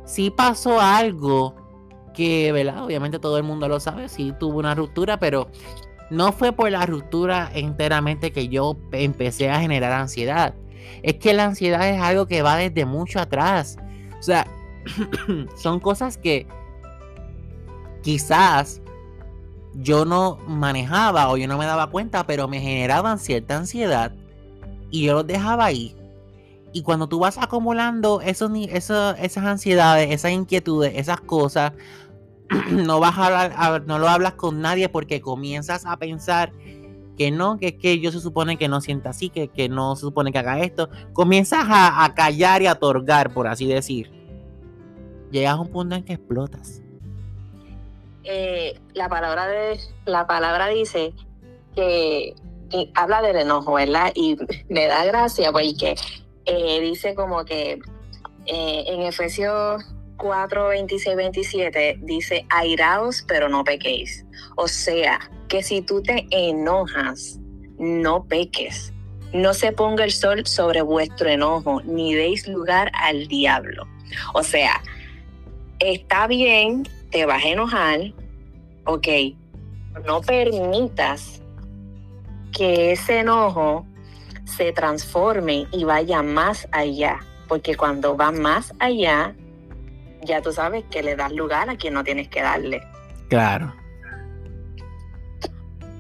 si 0.04 0.30
pasó 0.30 0.80
algo 0.80 1.54
que, 2.12 2.52
¿verdad? 2.52 2.84
Obviamente 2.84 3.18
todo 3.18 3.36
el 3.38 3.42
mundo 3.42 3.68
lo 3.68 3.80
sabe, 3.80 4.08
sí 4.08 4.32
tuvo 4.38 4.58
una 4.58 4.74
ruptura, 4.74 5.18
pero 5.18 5.48
no 6.10 6.32
fue 6.32 6.52
por 6.52 6.70
la 6.70 6.84
ruptura 6.86 7.50
enteramente 7.54 8.32
que 8.32 8.48
yo 8.48 8.76
empecé 8.92 9.50
a 9.50 9.60
generar 9.60 9.92
ansiedad. 9.92 10.54
Es 11.02 11.14
que 11.14 11.32
la 11.32 11.46
ansiedad 11.46 11.88
es 11.88 12.00
algo 12.00 12.26
que 12.26 12.42
va 12.42 12.56
desde 12.56 12.84
mucho 12.84 13.18
atrás. 13.18 13.78
O 14.18 14.22
sea, 14.22 14.46
son 15.56 15.80
cosas 15.80 16.18
que 16.18 16.46
quizás 18.02 18.82
yo 19.74 20.04
no 20.04 20.38
manejaba 20.46 21.30
o 21.30 21.36
yo 21.36 21.48
no 21.48 21.56
me 21.56 21.66
daba 21.66 21.88
cuenta, 21.88 22.26
pero 22.26 22.46
me 22.46 22.60
generaban 22.60 23.18
cierta 23.18 23.56
ansiedad 23.56 24.12
y 24.90 25.04
yo 25.06 25.14
los 25.14 25.26
dejaba 25.26 25.64
ahí. 25.64 25.96
Y 26.72 26.82
cuando 26.82 27.08
tú 27.08 27.18
vas 27.18 27.38
acumulando 27.38 28.20
esos, 28.20 28.50
esas 28.54 29.36
ansiedades, 29.36 30.10
esas 30.10 30.32
inquietudes, 30.32 30.92
esas 30.96 31.20
cosas, 31.20 31.72
no 32.70 33.00
vas 33.00 33.18
a 33.18 33.26
hablar, 33.26 33.86
no 33.86 33.98
lo 33.98 34.08
hablas 34.08 34.34
con 34.34 34.60
nadie 34.60 34.88
porque 34.88 35.20
comienzas 35.20 35.84
a 35.86 35.96
pensar 35.98 36.52
que 37.18 37.30
no, 37.30 37.58
que 37.58 37.68
es 37.68 37.74
que 37.74 38.00
yo 38.00 38.10
se 38.10 38.20
supone 38.20 38.56
que 38.56 38.68
no 38.68 38.80
sienta 38.80 39.10
así, 39.10 39.28
que, 39.28 39.48
que 39.48 39.68
no 39.68 39.96
se 39.96 40.02
supone 40.02 40.32
que 40.32 40.38
haga 40.38 40.60
esto. 40.60 40.88
Comienzas 41.12 41.64
a, 41.68 42.04
a 42.04 42.14
callar 42.14 42.62
y 42.62 42.66
a 42.66 42.72
otorgar, 42.72 43.34
por 43.34 43.48
así 43.48 43.66
decir. 43.66 44.10
Llegas 45.30 45.54
a 45.54 45.60
un 45.60 45.68
punto 45.68 45.94
en 45.94 46.04
que 46.04 46.14
explotas. 46.14 46.82
Eh, 48.24 48.78
la 48.94 49.08
palabra 49.08 49.46
de 49.48 49.80
la 50.04 50.26
palabra 50.26 50.68
dice 50.68 51.12
que, 51.74 52.34
habla 52.94 53.20
del 53.20 53.36
enojo, 53.36 53.74
¿verdad? 53.74 54.12
Y 54.14 54.36
me 54.68 54.86
da 54.86 55.04
gracia 55.04 55.50
porque 55.50 55.96
eh, 56.46 56.80
dice 56.80 57.14
como 57.14 57.44
que 57.44 57.78
eh, 58.46 58.84
en 58.86 59.02
Efesios 59.02 59.84
4, 60.16 60.68
26, 60.68 61.16
27 61.16 61.98
dice, 62.02 62.46
airaos 62.50 63.24
pero 63.26 63.48
no 63.48 63.64
pequéis. 63.64 64.24
O 64.56 64.68
sea, 64.68 65.18
que 65.48 65.62
si 65.62 65.82
tú 65.82 66.02
te 66.02 66.26
enojas, 66.30 67.38
no 67.78 68.24
peques. 68.24 68.92
No 69.32 69.54
se 69.54 69.72
ponga 69.72 70.04
el 70.04 70.12
sol 70.12 70.46
sobre 70.46 70.82
vuestro 70.82 71.28
enojo, 71.28 71.80
ni 71.84 72.14
deis 72.14 72.46
lugar 72.46 72.92
al 72.94 73.26
diablo. 73.28 73.86
O 74.34 74.42
sea, 74.42 74.82
está 75.78 76.26
bien, 76.26 76.86
te 77.10 77.24
vas 77.26 77.44
a 77.44 77.48
enojar, 77.48 78.00
ok, 78.84 79.08
no 80.06 80.20
permitas 80.20 81.42
que 82.52 82.92
ese 82.92 83.20
enojo 83.20 83.86
se 84.44 84.72
transforme 84.72 85.66
y 85.72 85.84
vaya 85.84 86.22
más 86.22 86.68
allá, 86.72 87.20
porque 87.48 87.76
cuando 87.76 88.16
va 88.16 88.32
más 88.32 88.74
allá, 88.78 89.34
ya 90.22 90.40
tú 90.42 90.52
sabes 90.52 90.84
que 90.90 91.02
le 91.02 91.16
das 91.16 91.32
lugar 91.32 91.68
a 91.68 91.76
quien 91.76 91.94
no 91.94 92.04
tienes 92.04 92.28
que 92.28 92.42
darle. 92.42 92.82
Claro. 93.28 93.74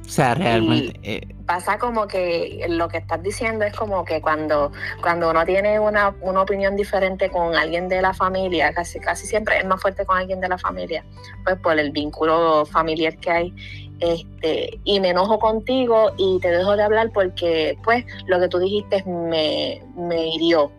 O 0.04 0.08
sea, 0.08 0.34
realmente. 0.34 1.00
Eh, 1.02 1.34
pasa 1.46 1.78
como 1.78 2.06
que 2.06 2.66
lo 2.68 2.88
que 2.88 2.98
estás 2.98 3.22
diciendo 3.22 3.64
es 3.64 3.74
como 3.74 4.04
que 4.04 4.20
cuando, 4.20 4.70
cuando 5.00 5.30
uno 5.30 5.44
tiene 5.44 5.78
una, 5.80 6.14
una, 6.20 6.42
opinión 6.42 6.76
diferente 6.76 7.30
con 7.30 7.54
alguien 7.54 7.88
de 7.88 8.02
la 8.02 8.12
familia, 8.12 8.72
casi, 8.72 9.00
casi 9.00 9.26
siempre 9.26 9.58
es 9.58 9.64
más 9.64 9.80
fuerte 9.80 10.04
con 10.04 10.18
alguien 10.18 10.40
de 10.40 10.48
la 10.48 10.58
familia, 10.58 11.04
pues 11.44 11.56
por 11.58 11.78
el 11.78 11.92
vínculo 11.92 12.66
familiar 12.66 13.16
que 13.16 13.30
hay. 13.30 13.54
Este, 14.02 14.80
y 14.82 14.98
me 14.98 15.10
enojo 15.10 15.38
contigo 15.38 16.10
y 16.16 16.40
te 16.40 16.50
dejo 16.50 16.76
de 16.76 16.82
hablar 16.82 17.10
porque 17.14 17.78
pues 17.84 18.04
lo 18.26 18.40
que 18.40 18.48
tú 18.48 18.58
dijiste 18.58 19.04
me, 19.06 19.80
me 19.96 20.26
hirió. 20.34 20.72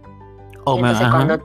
Me, 0.66 0.94
cuando 1.10 1.40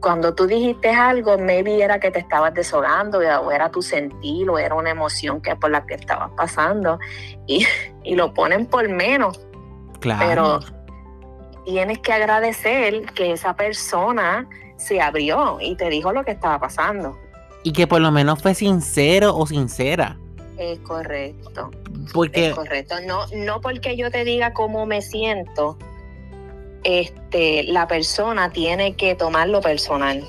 cuando 0.00 0.34
tú 0.34 0.46
dijiste 0.46 0.88
algo, 0.90 1.36
maybe 1.38 1.82
era 1.82 2.00
que 2.00 2.10
te 2.10 2.18
estabas 2.18 2.54
deshogando, 2.54 3.18
o 3.18 3.52
era 3.52 3.70
tu 3.70 3.82
sentir, 3.82 4.48
o 4.48 4.58
era 4.58 4.74
una 4.74 4.90
emoción 4.90 5.40
que 5.40 5.54
por 5.56 5.70
la 5.70 5.84
que 5.84 5.94
estabas 5.94 6.30
pasando, 6.36 6.98
y, 7.46 7.66
lo 8.14 8.34
ponen 8.34 8.66
por 8.66 8.88
menos. 8.88 9.40
Claro. 10.00 10.26
Pero 10.26 10.60
tienes 11.64 11.98
que 11.98 12.12
agradecer 12.12 13.04
que 13.12 13.32
esa 13.32 13.54
persona 13.54 14.48
se 14.76 15.00
abrió 15.00 15.58
y 15.60 15.76
te 15.76 15.90
dijo 15.90 16.12
lo 16.12 16.24
que 16.24 16.30
estaba 16.30 16.58
pasando. 16.58 17.18
Y 17.62 17.72
que 17.72 17.86
por 17.86 18.00
lo 18.00 18.10
menos 18.10 18.40
fue 18.40 18.54
sincero 18.54 19.36
o 19.36 19.46
sincera. 19.46 20.16
Es 20.60 20.78
correcto. 20.80 21.70
Porque... 22.12 22.48
Es 22.48 22.54
correcto. 22.54 22.96
No, 23.06 23.24
no 23.34 23.62
porque 23.62 23.96
yo 23.96 24.10
te 24.10 24.24
diga 24.24 24.52
cómo 24.52 24.84
me 24.84 25.00
siento, 25.00 25.78
este, 26.84 27.64
la 27.64 27.88
persona 27.88 28.52
tiene 28.52 28.94
que 28.94 29.14
tomarlo 29.14 29.62
personal. 29.62 30.22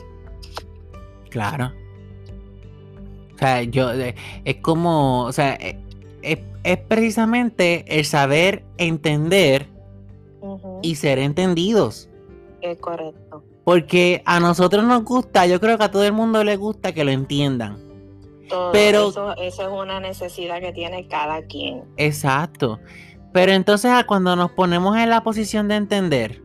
Claro. 1.30 1.74
O 3.36 3.38
sea, 3.38 3.64
yo, 3.64 3.92
eh, 3.92 4.16
es 4.46 4.56
como, 4.58 5.26
o 5.26 5.34
sea, 5.34 5.56
eh, 5.56 5.78
es, 6.64 6.78
precisamente 6.88 7.84
el 7.90 8.06
saber 8.06 8.64
entender 8.78 9.68
y 10.82 10.96
ser 10.96 11.20
entendidos. 11.20 12.08
Es 12.62 12.77
correcto. 12.77 13.44
Porque 13.66 14.24
a 14.25 14.40
nosotros 14.40 14.86
nos 14.86 15.03
gusta, 15.03 15.46
yo 15.46 15.60
creo 15.60 15.77
que 15.77 15.84
a 15.84 15.92
todo 15.92 16.05
el 16.05 16.14
mundo 16.14 16.42
le 16.46 16.55
gusta 16.55 16.94
que 16.94 17.03
lo 17.03 17.12
entiendan. 17.12 17.91
Pero 18.72 19.09
eso, 19.09 19.35
eso, 19.37 19.61
es 19.64 19.70
una 19.70 20.00
necesidad 20.00 20.59
que 20.59 20.72
tiene 20.72 21.07
cada 21.07 21.42
quien. 21.44 21.83
Exacto. 21.98 22.79
Pero 23.33 23.53
entonces 23.53 23.92
cuando 24.05 24.35
nos 24.35 24.51
ponemos 24.51 24.98
en 24.98 25.09
la 25.09 25.24
posición 25.24 25.68
de 25.68 25.75
entender, 25.75 26.42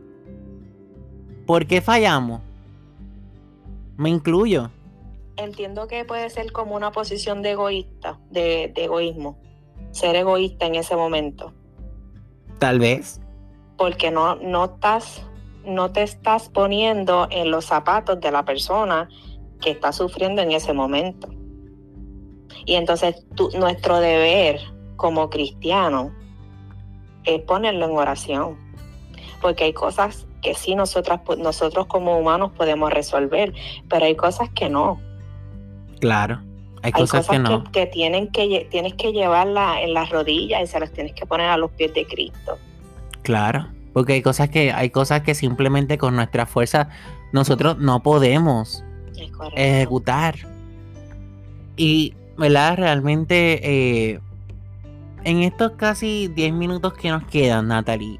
¿por 1.45 1.67
qué 1.67 1.81
fallamos? 1.81 2.41
Me 3.97 4.09
incluyo. 4.09 4.69
Entiendo 5.35 5.87
que 5.87 6.05
puede 6.05 6.29
ser 6.29 6.51
como 6.51 6.75
una 6.75 6.91
posición 6.91 7.41
de 7.41 7.51
egoísta, 7.51 8.19
de, 8.29 8.71
egoísmo. 8.75 9.37
Ser 9.91 10.15
egoísta 10.15 10.65
en 10.65 10.75
ese 10.75 10.95
momento. 10.95 11.53
Tal 12.59 12.79
vez. 12.79 13.19
Porque 13.77 14.09
no, 14.09 14.35
no, 14.35 14.65
estás, 14.65 15.23
no 15.65 15.91
te 15.91 16.03
estás 16.03 16.49
poniendo 16.49 17.27
en 17.29 17.51
los 17.51 17.65
zapatos 17.65 18.19
de 18.19 18.31
la 18.31 18.45
persona 18.45 19.09
que 19.61 19.71
está 19.71 19.91
sufriendo 19.91 20.41
en 20.41 20.51
ese 20.51 20.73
momento. 20.73 21.29
Y 22.65 22.75
entonces 22.75 23.25
nuestro 23.57 23.99
deber 23.99 24.59
como 24.95 25.29
cristiano 25.29 26.11
es 27.23 27.41
ponerlo 27.41 27.85
en 27.85 27.91
oración. 27.91 28.57
Porque 29.41 29.65
hay 29.65 29.73
cosas 29.73 30.25
que 30.41 30.53
sí 30.55 30.75
nosotras, 30.75 31.21
nosotros 31.37 31.87
como 31.87 32.17
humanos 32.17 32.51
podemos 32.55 32.91
resolver, 32.91 33.53
pero 33.89 34.05
hay 34.05 34.15
cosas 34.15 34.49
que 34.49 34.69
no. 34.69 34.99
Claro. 35.99 36.41
Hay, 36.83 36.91
cosas, 36.91 37.27
que 37.27 37.39
no. 37.39 37.63
Que, 37.71 37.87
tienen 37.87 38.31
que 38.31 38.67
tienes 38.69 38.93
que 38.93 39.11
llevarla 39.11 39.81
en 39.81 39.93
las 39.93 40.09
rodillas 40.09 40.61
y 40.63 40.67
se 40.67 40.79
las 40.79 40.91
tienes 40.91 41.13
que 41.13 41.25
poner 41.25 41.49
a 41.49 41.57
los 41.57 41.71
pies 41.71 41.93
de 41.93 42.05
Cristo. 42.05 42.57
Claro, 43.23 43.67
porque 43.93 44.13
hay 44.13 44.21
cosas 44.21 44.49
que 44.49 44.71
hay 44.71 44.89
cosas 44.89 45.21
que 45.21 45.35
simplemente 45.35 45.97
con 45.97 46.15
nuestra 46.15 46.45
fuerza 46.45 46.89
nosotros 47.33 47.77
no 47.79 48.03
podemos 48.03 48.83
ejecutar. 49.55 50.35
Y, 51.75 52.13
¿verdad? 52.37 52.77
Realmente 52.77 53.59
eh, 53.63 54.19
en 55.23 55.41
estos 55.41 55.71
casi 55.73 56.27
10 56.27 56.53
minutos 56.53 56.93
que 56.93 57.09
nos 57.09 57.23
quedan, 57.25 57.67
Natalie, 57.67 58.19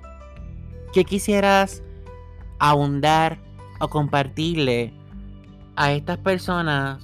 ¿qué 0.93 1.05
quisieras 1.05 1.83
abundar 2.59 3.39
o 3.79 3.87
compartirle 3.87 4.93
a 5.75 5.91
estas 5.91 6.17
personas 6.17 7.03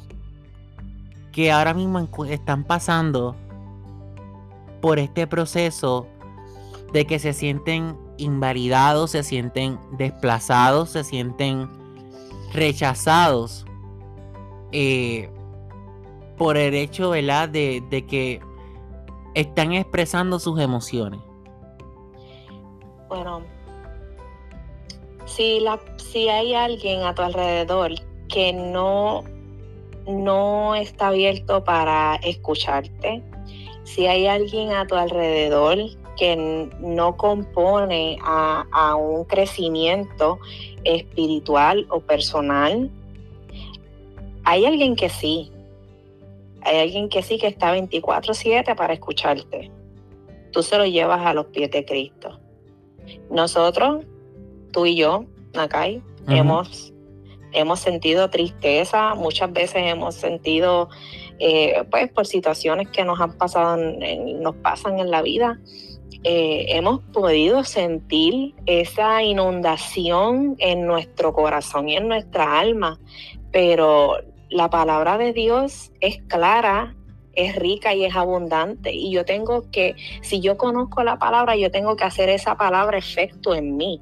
que 1.31 1.51
ahora 1.51 1.73
mismo 1.73 2.07
están 2.25 2.63
pasando 2.63 3.35
por 4.81 4.99
este 4.99 5.27
proceso 5.27 6.07
de 6.91 7.05
que 7.05 7.19
se 7.19 7.33
sienten 7.33 7.97
invalidados, 8.17 9.11
se 9.11 9.23
sienten 9.23 9.79
desplazados, 9.97 10.91
se 10.91 11.03
sienten 11.03 11.69
rechazados 12.53 13.65
eh, 14.71 15.29
por 16.37 16.57
el 16.57 16.73
hecho 16.73 17.11
¿verdad? 17.11 17.49
De, 17.49 17.83
de 17.89 18.05
que 18.05 18.41
están 19.33 19.73
expresando 19.73 20.39
sus 20.39 20.59
emociones? 20.59 21.19
Bueno, 23.09 23.41
si, 25.25 25.59
la, 25.59 25.79
si 25.97 26.29
hay 26.29 26.53
alguien 26.53 27.03
a 27.03 27.13
tu 27.13 27.21
alrededor 27.21 27.91
que 28.27 28.53
no, 28.53 29.23
no 30.07 30.75
está 30.75 31.07
abierto 31.07 31.63
para 31.63 32.15
escucharte, 32.23 33.23
si 33.83 34.07
hay 34.07 34.27
alguien 34.27 34.71
a 34.71 34.87
tu 34.87 34.95
alrededor 34.95 35.77
que 36.17 36.69
no 36.79 37.17
compone 37.17 38.17
a, 38.23 38.65
a 38.71 38.95
un 38.95 39.25
crecimiento 39.25 40.39
espiritual 40.83 41.85
o 41.89 41.99
personal, 41.99 42.89
hay 44.43 44.65
alguien 44.65 44.95
que 44.95 45.09
sí, 45.09 45.51
hay 46.65 46.79
alguien 46.79 47.09
que 47.09 47.21
sí 47.21 47.37
que 47.37 47.47
está 47.47 47.71
24/7 47.73 48.75
para 48.75 48.93
escucharte. 48.93 49.71
Tú 50.51 50.63
se 50.63 50.77
lo 50.77 50.85
llevas 50.85 51.25
a 51.25 51.33
los 51.33 51.47
pies 51.47 51.71
de 51.71 51.83
Cristo. 51.85 52.39
Nosotros, 53.29 54.05
tú 54.71 54.85
y 54.85 54.95
yo, 54.95 55.25
Nakai, 55.53 56.01
hemos, 56.27 56.93
hemos 57.51 57.79
sentido 57.79 58.29
tristeza, 58.29 59.15
muchas 59.15 59.51
veces 59.51 59.83
hemos 59.85 60.15
sentido, 60.15 60.89
eh, 61.39 61.83
pues 61.89 62.11
por 62.11 62.25
situaciones 62.25 62.89
que 62.89 63.03
nos 63.03 63.19
han 63.19 63.37
pasado, 63.37 63.77
nos 63.77 64.55
pasan 64.57 64.99
en 64.99 65.11
la 65.11 65.21
vida, 65.21 65.59
eh, 66.23 66.67
hemos 66.69 67.01
podido 67.11 67.65
sentir 67.65 68.53
esa 68.65 69.23
inundación 69.23 70.55
en 70.59 70.87
nuestro 70.87 71.33
corazón 71.33 71.89
y 71.89 71.97
en 71.97 72.07
nuestra 72.07 72.59
alma, 72.59 72.99
pero 73.51 74.17
la 74.53 74.69
palabra 74.69 75.17
de 75.17 75.33
Dios 75.33 75.91
es 75.99 76.21
clara, 76.27 76.95
es 77.33 77.55
rica 77.55 77.93
y 77.93 78.05
es 78.05 78.15
abundante. 78.15 78.93
Y 78.93 79.11
yo 79.11 79.25
tengo 79.25 79.69
que, 79.71 79.95
si 80.21 80.39
yo 80.39 80.57
conozco 80.57 81.03
la 81.03 81.17
palabra, 81.17 81.55
yo 81.55 81.71
tengo 81.71 81.95
que 81.95 82.03
hacer 82.03 82.29
esa 82.29 82.55
palabra 82.55 82.97
efecto 82.97 83.55
en 83.55 83.75
mí. 83.77 84.01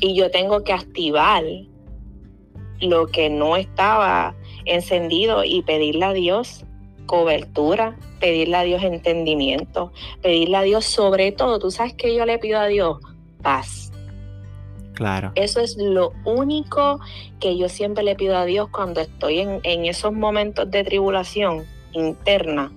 Y 0.00 0.14
yo 0.14 0.30
tengo 0.30 0.62
que 0.62 0.72
activar 0.72 1.42
lo 2.80 3.06
que 3.06 3.28
no 3.28 3.56
estaba 3.56 4.34
encendido 4.64 5.44
y 5.44 5.62
pedirle 5.62 6.04
a 6.04 6.12
Dios 6.12 6.64
cobertura, 7.06 7.96
pedirle 8.20 8.56
a 8.56 8.62
Dios 8.62 8.82
entendimiento, 8.82 9.92
pedirle 10.22 10.56
a 10.56 10.62
Dios 10.62 10.84
sobre 10.84 11.32
todo, 11.32 11.58
tú 11.58 11.70
sabes 11.70 11.94
que 11.94 12.14
yo 12.14 12.24
le 12.24 12.38
pido 12.38 12.58
a 12.58 12.66
Dios 12.66 12.98
paz. 13.42 13.83
Claro. 14.94 15.32
Eso 15.34 15.60
es 15.60 15.76
lo 15.76 16.12
único 16.24 17.00
que 17.40 17.58
yo 17.58 17.68
siempre 17.68 18.04
le 18.04 18.14
pido 18.14 18.36
a 18.36 18.44
Dios 18.44 18.68
cuando 18.70 19.00
estoy 19.00 19.40
en, 19.40 19.84
esos 19.84 20.12
momentos 20.12 20.70
de 20.70 20.84
tribulación 20.84 21.64
interna. 21.92 22.72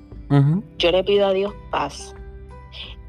Yo 0.78 0.92
le 0.92 1.04
pido 1.06 1.28
a 1.28 1.34
Dios 1.34 1.54
paz 1.72 2.14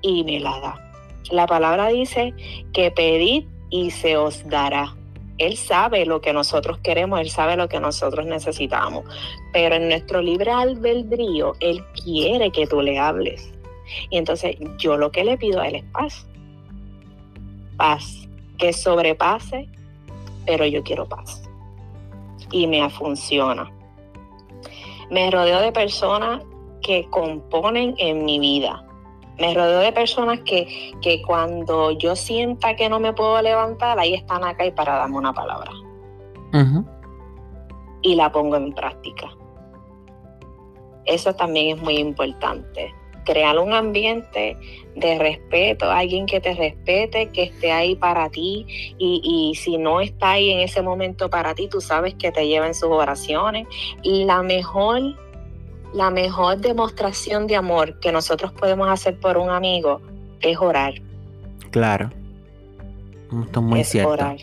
y 0.02 0.22
me 0.24 0.38
la 0.38 0.60
da. 0.60 0.92
La 1.30 1.46
palabra 1.46 1.88
dice 1.88 2.32
que 2.72 2.90
pedid 2.90 3.44
y 3.70 3.90
se 3.90 4.16
os 4.16 4.46
dará. 4.48 4.94
Él 5.38 5.56
sabe 5.56 6.04
lo 6.04 6.20
que 6.20 6.32
nosotros 6.32 6.78
queremos, 6.78 7.20
Él 7.20 7.30
sabe 7.30 7.56
lo 7.56 7.68
que 7.68 7.80
nosotros 7.80 8.26
necesitamos. 8.26 9.04
Pero 9.52 9.76
en 9.76 9.88
nuestro 9.88 10.20
libre 10.20 10.50
albedrío, 10.50 11.54
Él 11.60 11.82
quiere 12.04 12.50
que 12.50 12.66
tú 12.66 12.82
le 12.82 12.98
hables. 12.98 13.52
Y 14.10 14.18
entonces 14.18 14.56
yo 14.78 14.96
lo 14.96 15.10
que 15.10 15.24
le 15.24 15.38
pido 15.38 15.60
a 15.60 15.68
Él 15.68 15.76
es 15.76 15.84
paz. 15.92 16.26
Paz, 17.76 18.27
que 18.58 18.72
sobrepase, 18.72 19.68
pero 20.46 20.66
yo 20.66 20.82
quiero 20.82 21.08
paz. 21.08 21.42
Y 22.50 22.66
me 22.66 22.88
funciona. 22.90 23.70
Me 25.10 25.30
rodeo 25.30 25.60
de 25.60 25.72
personas 25.72 26.42
que 26.82 27.08
componen 27.10 27.94
en 27.98 28.24
mi 28.24 28.38
vida 28.38 28.84
me 29.38 29.54
rodeo 29.54 29.78
de 29.78 29.92
personas 29.92 30.40
que, 30.40 30.92
que 31.00 31.22
cuando 31.22 31.92
yo 31.92 32.16
sienta 32.16 32.74
que 32.74 32.88
no 32.88 32.98
me 32.98 33.12
puedo 33.12 33.40
levantar, 33.40 33.98
ahí 33.98 34.14
están 34.14 34.42
acá 34.44 34.66
y 34.66 34.72
para 34.72 34.96
darme 34.96 35.16
una 35.16 35.32
palabra. 35.32 35.70
Y 38.02 38.14
la 38.16 38.32
pongo 38.32 38.56
en 38.56 38.72
práctica. 38.72 39.28
Eso 41.04 41.32
también 41.34 41.76
es 41.76 41.82
muy 41.82 41.98
importante. 41.98 42.92
Crear 43.30 43.58
un 43.58 43.74
ambiente 43.74 44.56
de 44.96 45.18
respeto, 45.18 45.90
alguien 45.90 46.24
que 46.24 46.40
te 46.40 46.54
respete, 46.54 47.28
que 47.28 47.42
esté 47.44 47.70
ahí 47.70 47.94
para 47.94 48.30
ti 48.30 48.64
y, 48.98 49.20
y 49.22 49.54
si 49.54 49.76
no 49.76 50.00
está 50.00 50.32
ahí 50.32 50.50
en 50.50 50.60
ese 50.60 50.80
momento 50.80 51.28
para 51.28 51.54
ti, 51.54 51.68
tú 51.68 51.82
sabes 51.82 52.14
que 52.14 52.32
te 52.32 52.48
lleva 52.48 52.66
en 52.66 52.74
sus 52.74 52.88
oraciones. 52.88 53.68
Y 54.02 54.24
la 54.24 54.42
mejor 54.42 55.14
la 55.92 56.10
mejor 56.10 56.58
demostración 56.58 57.46
de 57.46 57.56
amor 57.56 57.98
que 58.00 58.12
nosotros 58.12 58.52
podemos 58.52 58.88
hacer 58.88 59.18
por 59.18 59.36
un 59.36 59.50
amigo 59.50 60.00
es 60.40 60.58
orar. 60.58 60.94
Claro. 61.70 62.10
Esto 63.44 63.60
es 63.60 63.66
muy 63.66 63.84
cierto. 63.84 64.36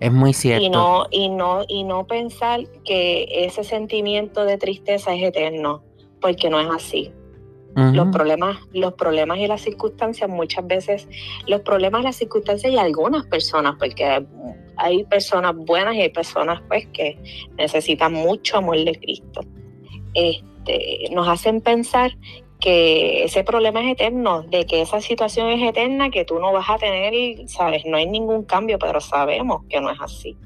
Es 0.00 0.12
muy 0.12 0.32
cierto. 0.32 0.64
Y 0.64 0.70
no, 0.70 1.06
y 1.10 1.28
no, 1.28 1.64
y 1.68 1.84
no 1.84 2.06
pensar 2.06 2.60
que 2.84 3.26
ese 3.44 3.64
sentimiento 3.64 4.44
de 4.44 4.56
tristeza 4.56 5.14
es 5.14 5.22
eterno, 5.22 5.82
porque 6.20 6.48
no 6.48 6.58
es 6.58 6.68
así. 6.70 7.12
Los 7.76 8.08
problemas, 8.08 8.58
los 8.72 8.94
problemas 8.94 9.38
y 9.38 9.46
las 9.46 9.62
circunstancias, 9.62 10.28
muchas 10.28 10.66
veces, 10.66 11.08
los 11.46 11.60
problemas 11.60 12.02
las 12.02 12.16
circunstancias 12.16 12.72
y 12.72 12.76
algunas 12.76 13.26
personas, 13.26 13.76
porque 13.78 14.26
hay 14.76 15.04
personas 15.04 15.54
buenas 15.54 15.94
y 15.94 16.00
hay 16.00 16.08
personas 16.08 16.60
pues 16.68 16.86
que 16.88 17.18
necesitan 17.56 18.12
mucho 18.12 18.58
amor 18.58 18.84
de 18.84 18.98
Cristo. 18.98 19.42
Este, 20.14 21.08
nos 21.12 21.28
hacen 21.28 21.60
pensar 21.60 22.16
que 22.60 23.24
ese 23.24 23.42
problema 23.42 23.82
es 23.82 23.92
eterno, 23.92 24.42
de 24.42 24.66
que 24.66 24.82
esa 24.82 25.00
situación 25.00 25.48
es 25.48 25.62
eterna, 25.62 26.10
que 26.10 26.24
tú 26.24 26.38
no 26.38 26.52
vas 26.52 26.68
a 26.68 26.76
tener, 26.76 27.48
sabes, 27.48 27.84
no 27.86 27.96
hay 27.96 28.06
ningún 28.06 28.44
cambio, 28.44 28.78
pero 28.78 29.00
sabemos 29.00 29.62
que 29.68 29.80
no 29.80 29.90
es 29.90 30.00
así. 30.00 30.36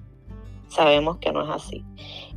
Sabemos 0.68 1.18
que 1.18 1.32
no 1.32 1.42
es 1.42 1.50
así. 1.50 1.84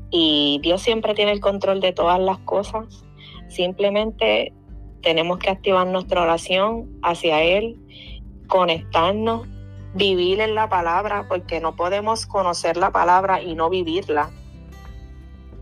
Y 0.10 0.60
Dios 0.62 0.82
siempre 0.82 1.13
tiene 1.13 1.32
el 1.32 1.39
control 1.39 1.80
de 1.80 1.93
todas 1.93 2.19
las 2.19 2.39
cosas. 2.39 3.06
Simplemente 3.50 4.54
tenemos 5.08 5.39
que 5.39 5.50
activar 5.50 5.88
nuestra 5.88 6.22
oración 6.22 7.00
hacia 7.02 7.41
Él, 7.41 7.78
conectarnos, 8.48 9.48
vivir 9.93 10.41
en 10.41 10.54
la 10.54 10.67
palabra, 10.67 11.30
porque 11.30 11.62
no 11.62 11.78
podemos 11.78 12.26
conocer 12.26 12.76
la 12.76 12.91
palabra 12.91 13.41
y 13.41 13.56
no 13.56 13.70
vivirla 13.70 14.30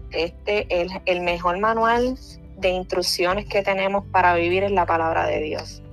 este, 0.09 0.81
el, 0.81 0.89
el 1.05 1.21
mejor 1.21 1.59
manual 1.59 2.17
de 2.57 2.69
instrucciones 2.69 3.45
que 3.45 3.61
tenemos 3.61 4.03
para 4.07 4.33
vivir 4.33 4.63
es 4.63 4.71
la 4.71 4.87
palabra 4.87 5.27
de 5.27 5.39
Dios. 5.39 5.83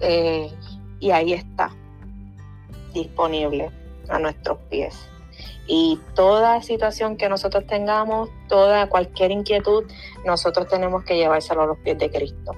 Eh, 0.00 0.50
y 0.98 1.12
ahí 1.12 1.32
está, 1.32 1.70
disponible 2.92 3.70
a 4.08 4.18
nuestros 4.18 4.58
pies. 4.68 5.08
Y 5.66 5.98
toda 6.14 6.62
situación 6.62 7.16
que 7.16 7.28
nosotros 7.28 7.66
tengamos, 7.66 8.28
toda 8.48 8.88
cualquier 8.88 9.30
inquietud, 9.30 9.84
nosotros 10.24 10.68
tenemos 10.68 11.04
que 11.04 11.16
llevárselo 11.16 11.62
a 11.62 11.66
los 11.66 11.78
pies 11.78 11.98
de 11.98 12.10
Cristo, 12.10 12.52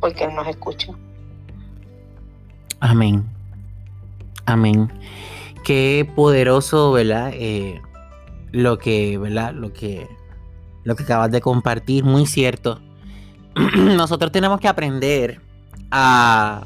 porque 0.00 0.24
Él 0.24 0.34
nos 0.34 0.46
escucha. 0.48 0.92
Amén. 2.80 3.24
Amén. 4.46 4.92
Qué 5.64 6.10
poderoso, 6.14 6.92
¿verdad? 6.92 7.30
Eh, 7.34 7.80
lo 8.52 8.78
que, 8.78 9.18
¿verdad? 9.18 9.54
Lo 9.54 9.72
que, 9.72 10.06
lo 10.84 10.94
que 10.94 11.02
acabas 11.02 11.30
de 11.30 11.40
compartir, 11.40 12.04
muy 12.04 12.26
cierto. 12.26 12.80
Nosotros 13.76 14.30
tenemos 14.32 14.60
que 14.60 14.68
aprender 14.68 15.40
a 15.90 16.64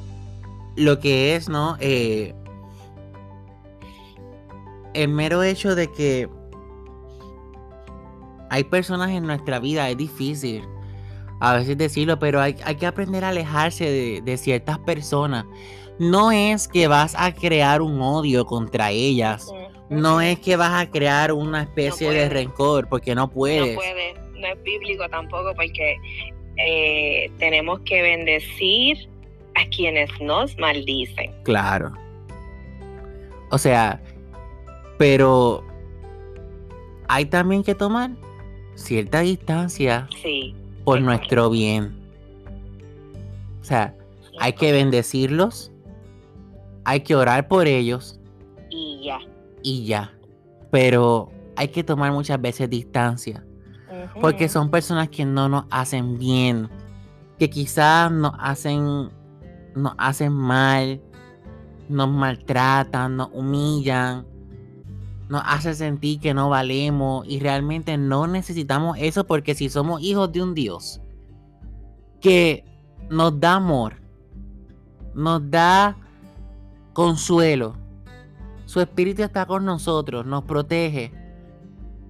lo 0.76 1.00
que 1.00 1.36
es, 1.36 1.48
¿no? 1.48 1.76
Eh, 1.80 2.34
el 5.02 5.08
mero 5.08 5.42
hecho 5.42 5.74
de 5.74 5.90
que 5.90 6.28
hay 8.50 8.64
personas 8.64 9.10
en 9.10 9.24
nuestra 9.24 9.58
vida, 9.58 9.88
es 9.90 9.96
difícil 9.96 10.62
a 11.40 11.54
veces 11.54 11.78
decirlo, 11.78 12.18
pero 12.18 12.40
hay, 12.40 12.56
hay 12.64 12.74
que 12.74 12.86
aprender 12.86 13.24
a 13.24 13.28
alejarse 13.28 13.88
de, 13.88 14.20
de, 14.22 14.36
ciertas 14.36 14.78
personas. 14.80 15.44
No 16.00 16.32
es 16.32 16.66
que 16.66 16.88
vas 16.88 17.14
a 17.16 17.32
crear 17.32 17.80
un 17.80 18.00
odio 18.00 18.44
contra 18.44 18.90
ellas 18.90 19.52
no 19.90 20.20
es 20.20 20.38
que 20.40 20.56
vas 20.56 20.82
a 20.82 20.90
crear 20.90 21.32
una 21.32 21.62
especie 21.62 22.10
de 22.10 22.28
rencor, 22.28 22.88
porque 22.88 23.14
no 23.14 23.30
puedes. 23.30 23.74
No 23.74 23.80
puede, 23.80 24.14
no 24.34 24.46
es 24.46 24.62
bíblico 24.62 25.08
tampoco, 25.08 25.54
porque 25.54 25.96
eh, 26.56 27.30
tenemos 27.38 27.80
que 27.80 28.02
bendecir 28.02 29.08
a 29.54 29.66
quienes 29.70 30.10
nos 30.20 30.56
maldicen. 30.58 31.32
Claro. 31.44 31.92
O 33.50 33.56
sea, 33.56 34.00
pero 34.98 35.64
hay 37.08 37.24
también 37.24 37.62
que 37.62 37.74
tomar 37.74 38.10
cierta 38.74 39.20
distancia 39.20 40.08
sí, 40.22 40.54
por 40.84 41.00
nuestro 41.00 41.48
bien. 41.48 41.96
O 43.62 43.64
sea, 43.64 43.94
hay 44.38 44.52
que 44.52 44.72
bendecirlos, 44.72 45.72
hay 46.84 47.00
que 47.00 47.14
orar 47.14 47.48
por 47.48 47.66
ellos. 47.66 48.20
Y 48.70 49.04
ya 49.04 49.20
y 49.62 49.84
ya. 49.84 50.12
Pero 50.70 51.30
hay 51.56 51.68
que 51.68 51.84
tomar 51.84 52.12
muchas 52.12 52.40
veces 52.40 52.68
distancia. 52.68 53.44
Porque 54.20 54.48
son 54.48 54.70
personas 54.70 55.08
que 55.08 55.24
no 55.24 55.48
nos 55.48 55.64
hacen 55.70 56.18
bien. 56.18 56.68
Que 57.38 57.48
quizás 57.50 58.10
nos 58.10 58.32
hacen, 58.38 59.10
nos 59.74 59.94
hacen 59.98 60.32
mal. 60.32 61.00
Nos 61.88 62.08
maltratan, 62.08 63.16
nos 63.16 63.30
humillan. 63.32 64.26
Nos 65.28 65.42
hacen 65.44 65.74
sentir 65.74 66.20
que 66.20 66.34
no 66.34 66.48
valemos. 66.48 67.26
Y 67.28 67.40
realmente 67.40 67.96
no 67.96 68.26
necesitamos 68.26 68.96
eso 68.98 69.26
porque 69.26 69.54
si 69.54 69.68
somos 69.68 70.02
hijos 70.02 70.32
de 70.32 70.42
un 70.42 70.54
Dios 70.54 71.00
que 72.20 72.64
nos 73.10 73.38
da 73.38 73.54
amor, 73.54 74.00
nos 75.14 75.50
da 75.50 75.96
consuelo, 76.92 77.74
su 78.64 78.80
espíritu 78.80 79.22
está 79.22 79.46
con 79.46 79.64
nosotros, 79.64 80.26
nos 80.26 80.44
protege. 80.44 81.12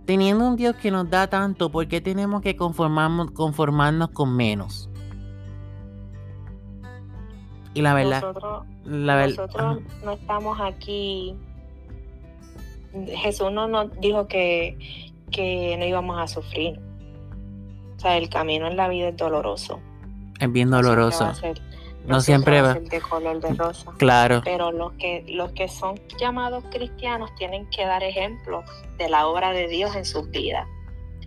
Teniendo 0.07 0.49
un 0.49 0.57
Dios 0.57 0.75
que 0.77 0.91
nos 0.91 1.09
da 1.11 1.27
tanto, 1.27 1.71
¿por 1.71 1.87
qué 1.87 2.01
tenemos 2.01 2.41
que 2.41 2.57
conformarnos, 2.57 3.31
conformarnos 3.33 4.11
con 4.11 4.35
menos? 4.35 4.89
Y 7.75 7.83
la 7.83 7.95
verdad... 7.95 8.23
Nosotros, 8.85 9.83
no 10.03 10.13
estamos 10.13 10.59
aquí... 10.61 11.37
Jesús 13.07 13.53
no 13.53 13.69
nos 13.69 13.99
dijo 14.01 14.29
que, 14.29 14.77
que 15.31 15.77
no 15.79 15.85
íbamos 15.85 16.19
a 16.19 16.27
sufrir. 16.27 16.79
O 17.97 18.01
sea, 18.01 18.17
el 18.17 18.29
camino 18.29 18.67
en 18.67 18.77
la 18.77 18.89
vida 18.89 19.09
es 19.09 19.17
doloroso. 19.17 19.81
Es 20.41 20.53
bien 20.53 20.71
doloroso 20.71 21.33
no 22.09 22.23
siempre 22.23 22.63
va 22.63 22.75
de 22.75 23.01
color 23.01 23.41
de 23.41 23.53
rosa. 23.55 23.93
Claro. 23.99 24.41
Pero 24.43 24.73
los 24.73 24.93
que 24.93 25.25
los 25.29 25.53
que 25.53 25.69
son 25.69 26.01
llamados 26.19 26.65
cristianos 26.71 27.35
tienen 27.37 27.69
que 27.71 27.85
dar 27.85 28.03
ejemplo 28.03 28.65
de 28.97 29.09
la 29.11 29.27
obra 29.27 29.53
de 29.53 29.69
Dios 29.69 29.95
en 29.95 30.07
sus 30.07 30.29
vidas. 30.31 30.67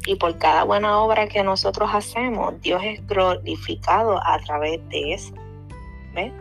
Y 0.08 0.16
por 0.16 0.40
cada 0.40 0.64
buena 0.64 0.98
obra 1.00 1.28
que 1.28 1.44
nosotros 1.44 1.92
hacemos, 1.94 2.60
Dios 2.62 2.82
es 2.84 3.06
glorificado 3.06 4.20
a 4.26 4.40
través 4.40 4.82
de 4.90 5.14
eso. 5.14 5.34
¿Ves? 6.16 6.34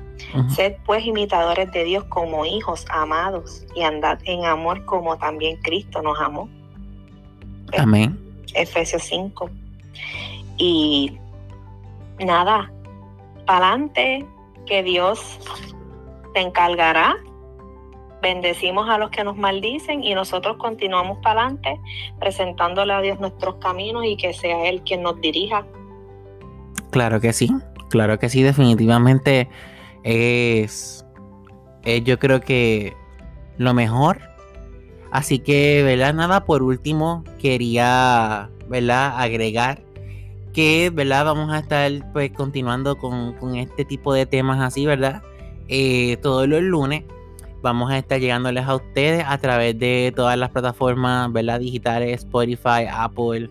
Sed 0.48 0.76
pues 0.86 1.04
imitadores 1.04 1.70
de 1.72 1.84
Dios 1.84 2.04
como 2.04 2.46
hijos 2.46 2.86
amados 2.90 3.64
y 3.74 3.82
andad 3.82 4.18
en 4.24 4.44
amor 4.44 4.84
como 4.84 5.16
también 5.18 5.56
Cristo 5.62 6.02
nos 6.02 6.18
amó. 6.20 6.48
Amén. 7.76 8.18
Efesios 8.54 9.02
5. 9.04 9.50
Y 10.56 11.18
nada, 12.18 12.70
para 13.46 13.68
adelante, 13.68 14.26
que 14.66 14.82
Dios 14.82 15.38
te 16.34 16.40
encargará. 16.40 17.16
Bendecimos 18.22 18.88
a 18.88 18.98
los 18.98 19.10
que 19.10 19.24
nos 19.24 19.36
maldicen 19.36 20.04
y 20.04 20.14
nosotros 20.14 20.58
continuamos 20.58 21.18
para 21.22 21.42
adelante 21.42 21.80
presentándole 22.18 22.92
a 22.92 23.00
Dios 23.00 23.18
nuestros 23.18 23.54
caminos 23.56 24.04
y 24.04 24.16
que 24.16 24.34
sea 24.34 24.68
Él 24.68 24.82
quien 24.82 25.02
nos 25.02 25.18
dirija. 25.20 25.64
Claro 26.90 27.20
que 27.20 27.32
sí, 27.32 27.50
claro 27.88 28.18
que 28.18 28.28
sí, 28.28 28.42
definitivamente 28.42 29.48
es, 30.04 31.04
yo 32.04 32.18
creo 32.18 32.40
que 32.40 32.94
lo 33.58 33.74
mejor. 33.74 34.20
Así 35.10 35.40
que, 35.40 35.82
¿verdad? 35.82 36.14
Nada, 36.14 36.44
por 36.44 36.62
último, 36.62 37.24
quería, 37.38 38.48
¿verdad? 38.68 39.14
Agregar 39.16 39.82
que, 40.52 40.90
¿verdad? 40.90 41.24
Vamos 41.24 41.52
a 41.52 41.58
estar 41.58 41.90
pues 42.12 42.32
continuando 42.32 42.98
con, 42.98 43.56
este 43.56 43.84
tipo 43.84 44.12
de 44.12 44.26
temas 44.26 44.60
así, 44.60 44.86
¿verdad? 44.86 45.22
Eh, 45.68 46.16
todos 46.22 46.48
los 46.48 46.62
lunes 46.62 47.04
vamos 47.62 47.90
a 47.90 47.98
estar 47.98 48.18
llegándoles 48.18 48.66
a 48.66 48.74
ustedes 48.74 49.24
a 49.26 49.38
través 49.38 49.78
de 49.78 50.12
todas 50.16 50.36
las 50.38 50.50
plataformas, 50.50 51.32
¿verdad? 51.32 51.60
Digitales, 51.60 52.20
Spotify, 52.20 52.86
Apple. 52.90 53.50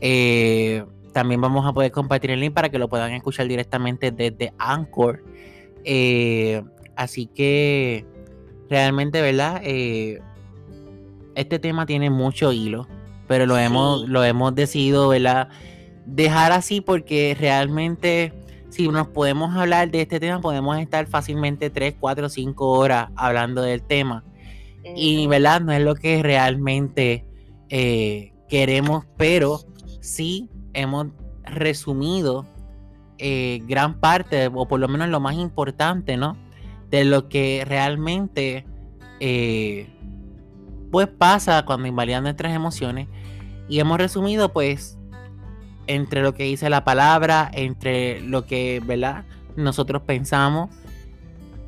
Eh, 0.00 0.84
también 1.12 1.40
vamos 1.40 1.66
a 1.66 1.72
poder 1.72 1.90
compartir 1.90 2.30
el 2.30 2.40
link 2.40 2.54
para 2.54 2.68
que 2.68 2.78
lo 2.78 2.88
puedan 2.88 3.12
escuchar 3.12 3.48
directamente 3.48 4.10
desde 4.10 4.52
Anchor. 4.58 5.22
Eh, 5.84 6.62
así 6.96 7.26
que 7.26 8.04
realmente, 8.68 9.20
¿verdad? 9.20 9.62
este 9.64 11.58
tema 11.58 11.86
tiene 11.86 12.10
mucho 12.10 12.52
hilo, 12.52 12.86
pero 13.26 13.46
lo, 13.46 13.56
hemos, 13.56 14.08
lo 14.08 14.24
hemos 14.24 14.54
decidido, 14.54 15.08
¿verdad? 15.08 15.48
dejar 16.14 16.52
así 16.52 16.80
porque 16.80 17.36
realmente 17.38 18.32
si 18.68 18.88
nos 18.88 19.08
podemos 19.08 19.56
hablar 19.56 19.90
de 19.90 20.02
este 20.02 20.20
tema, 20.20 20.40
podemos 20.40 20.78
estar 20.78 21.06
fácilmente 21.06 21.70
3, 21.70 21.96
4, 21.98 22.28
5 22.28 22.68
horas 22.70 23.10
hablando 23.16 23.62
del 23.62 23.82
tema. 23.82 24.24
Y 24.96 25.26
verdad, 25.26 25.60
no 25.60 25.72
es 25.72 25.82
lo 25.82 25.94
que 25.94 26.22
realmente 26.22 27.26
eh, 27.68 28.32
queremos, 28.48 29.04
pero 29.16 29.60
sí 30.00 30.48
hemos 30.72 31.08
resumido 31.44 32.46
eh, 33.20 33.62
gran 33.66 34.00
parte, 34.00 34.50
o 34.52 34.66
por 34.66 34.80
lo 34.80 34.88
menos 34.88 35.08
lo 35.08 35.20
más 35.20 35.36
importante, 35.36 36.16
¿no? 36.16 36.36
De 36.90 37.04
lo 37.04 37.28
que 37.28 37.64
realmente 37.66 38.64
eh, 39.20 39.88
pues 40.90 41.06
pasa 41.06 41.64
cuando 41.64 41.86
invalidan 41.86 42.24
nuestras 42.24 42.54
emociones. 42.54 43.08
Y 43.68 43.78
hemos 43.78 43.98
resumido 43.98 44.52
pues 44.52 44.98
entre 45.86 46.22
lo 46.22 46.34
que 46.34 46.44
dice 46.44 46.70
la 46.70 46.84
palabra, 46.84 47.50
entre 47.52 48.20
lo 48.20 48.46
que, 48.46 48.82
¿verdad? 48.84 49.24
Nosotros 49.56 50.02
pensamos. 50.02 50.70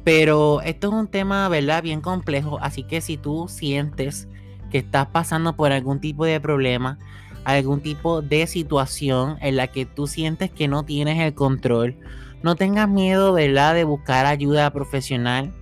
Pero 0.05 0.61
esto 0.63 0.89
es 0.89 0.95
un 0.95 1.07
tema, 1.07 1.49
¿verdad? 1.49 1.83
Bien 1.83 2.01
complejo. 2.01 2.59
Así 2.61 2.83
que 2.83 3.01
si 3.01 3.17
tú 3.17 3.47
sientes 3.49 4.29
que 4.71 4.79
estás 4.79 5.07
pasando 5.09 5.55
por 5.55 5.71
algún 5.71 6.01
tipo 6.01 6.25
de 6.25 6.41
problema, 6.41 6.99
algún 7.45 7.81
tipo 7.81 8.23
de 8.23 8.47
situación 8.47 9.37
en 9.41 9.57
la 9.57 9.67
que 9.69 9.87
tú 9.87 10.07
sientes 10.07 10.51
que 10.51 10.69
no 10.69 10.85
tienes 10.85 11.21
el 11.21 11.35
control, 11.35 11.97
no 12.43 12.57
tengas 12.57 12.89
miedo, 12.89 13.33
¿verdad? 13.33 13.75
De 13.75 13.85
buscar 13.85 14.27
ayuda 14.27 14.71
profesional, 14.73 15.53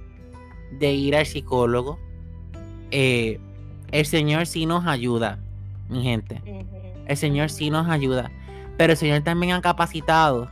de 0.78 0.92
ir 0.92 1.16
al 1.16 1.26
psicólogo. 1.26 1.98
Eh, 2.90 3.38
el 3.92 4.06
Señor 4.06 4.46
sí 4.46 4.66
nos 4.66 4.86
ayuda, 4.86 5.38
mi 5.88 6.02
gente. 6.02 6.40
El 7.06 7.16
Señor 7.16 7.50
sí 7.50 7.70
nos 7.70 7.88
ayuda. 7.88 8.30
Pero 8.76 8.92
el 8.92 8.96
Señor 8.96 9.22
también 9.22 9.52
ha 9.52 9.60
capacitado 9.60 10.48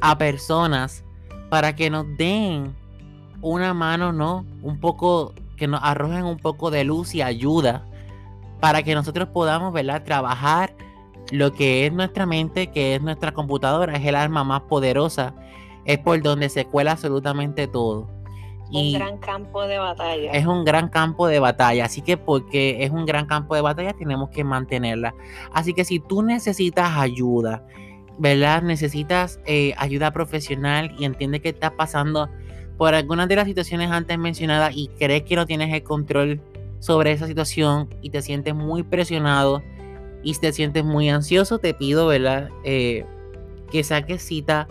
a 0.00 0.18
personas. 0.18 1.04
para 1.50 1.76
que 1.76 1.90
nos 1.90 2.06
den 2.16 2.74
una 3.42 3.74
mano, 3.74 4.10
¿no? 4.10 4.46
Un 4.62 4.80
poco, 4.80 5.34
que 5.58 5.66
nos 5.66 5.82
arrojen 5.82 6.24
un 6.24 6.38
poco 6.38 6.70
de 6.70 6.82
luz 6.82 7.14
y 7.14 7.20
ayuda 7.20 7.84
para 8.62 8.84
que 8.84 8.94
nosotros 8.94 9.28
podamos, 9.30 9.72
¿verdad? 9.72 10.04
Trabajar 10.04 10.76
lo 11.32 11.52
que 11.52 11.84
es 11.84 11.92
nuestra 11.92 12.26
mente, 12.26 12.68
que 12.68 12.94
es 12.94 13.02
nuestra 13.02 13.32
computadora, 13.32 13.96
es 13.96 14.06
el 14.06 14.14
arma 14.14 14.44
más 14.44 14.60
poderosa, 14.62 15.34
es 15.84 15.98
por 15.98 16.22
donde 16.22 16.48
se 16.48 16.64
cuela 16.66 16.92
absolutamente 16.92 17.66
todo 17.66 18.08
un 18.70 18.92
gran 18.92 19.18
campo 19.18 19.66
de 19.66 19.78
batalla. 19.78 20.30
Es 20.30 20.46
un 20.46 20.64
gran 20.64 20.88
campo 20.90 21.26
de 21.26 21.40
batalla, 21.40 21.86
así 21.86 22.02
que 22.02 22.16
porque 22.16 22.84
es 22.84 22.92
un 22.92 23.04
gran 23.04 23.26
campo 23.26 23.56
de 23.56 23.62
batalla 23.62 23.94
tenemos 23.94 24.30
que 24.30 24.44
mantenerla. 24.44 25.12
Así 25.52 25.74
que 25.74 25.84
si 25.84 25.98
tú 25.98 26.22
necesitas 26.22 26.96
ayuda, 26.96 27.66
¿verdad? 28.16 28.62
Necesitas 28.62 29.40
eh, 29.44 29.74
ayuda 29.76 30.12
profesional 30.12 30.94
y 31.00 31.04
entiendes 31.04 31.40
que 31.40 31.48
estás 31.48 31.72
pasando 31.72 32.30
por 32.78 32.94
algunas 32.94 33.28
de 33.28 33.34
las 33.34 33.46
situaciones 33.46 33.90
antes 33.90 34.16
mencionadas 34.18 34.72
y 34.76 34.86
crees 34.98 35.24
que 35.24 35.34
no 35.34 35.46
tienes 35.46 35.74
el 35.74 35.82
control 35.82 36.40
sobre 36.82 37.12
esa 37.12 37.28
situación 37.28 37.88
y 38.02 38.10
te 38.10 38.22
sientes 38.22 38.56
muy 38.56 38.82
presionado 38.82 39.62
y 40.24 40.34
te 40.34 40.52
sientes 40.52 40.84
muy 40.84 41.08
ansioso, 41.10 41.58
te 41.58 41.74
pido, 41.74 42.08
¿verdad? 42.08 42.48
Eh, 42.64 43.04
que 43.70 43.84
saques 43.84 44.20
cita, 44.20 44.66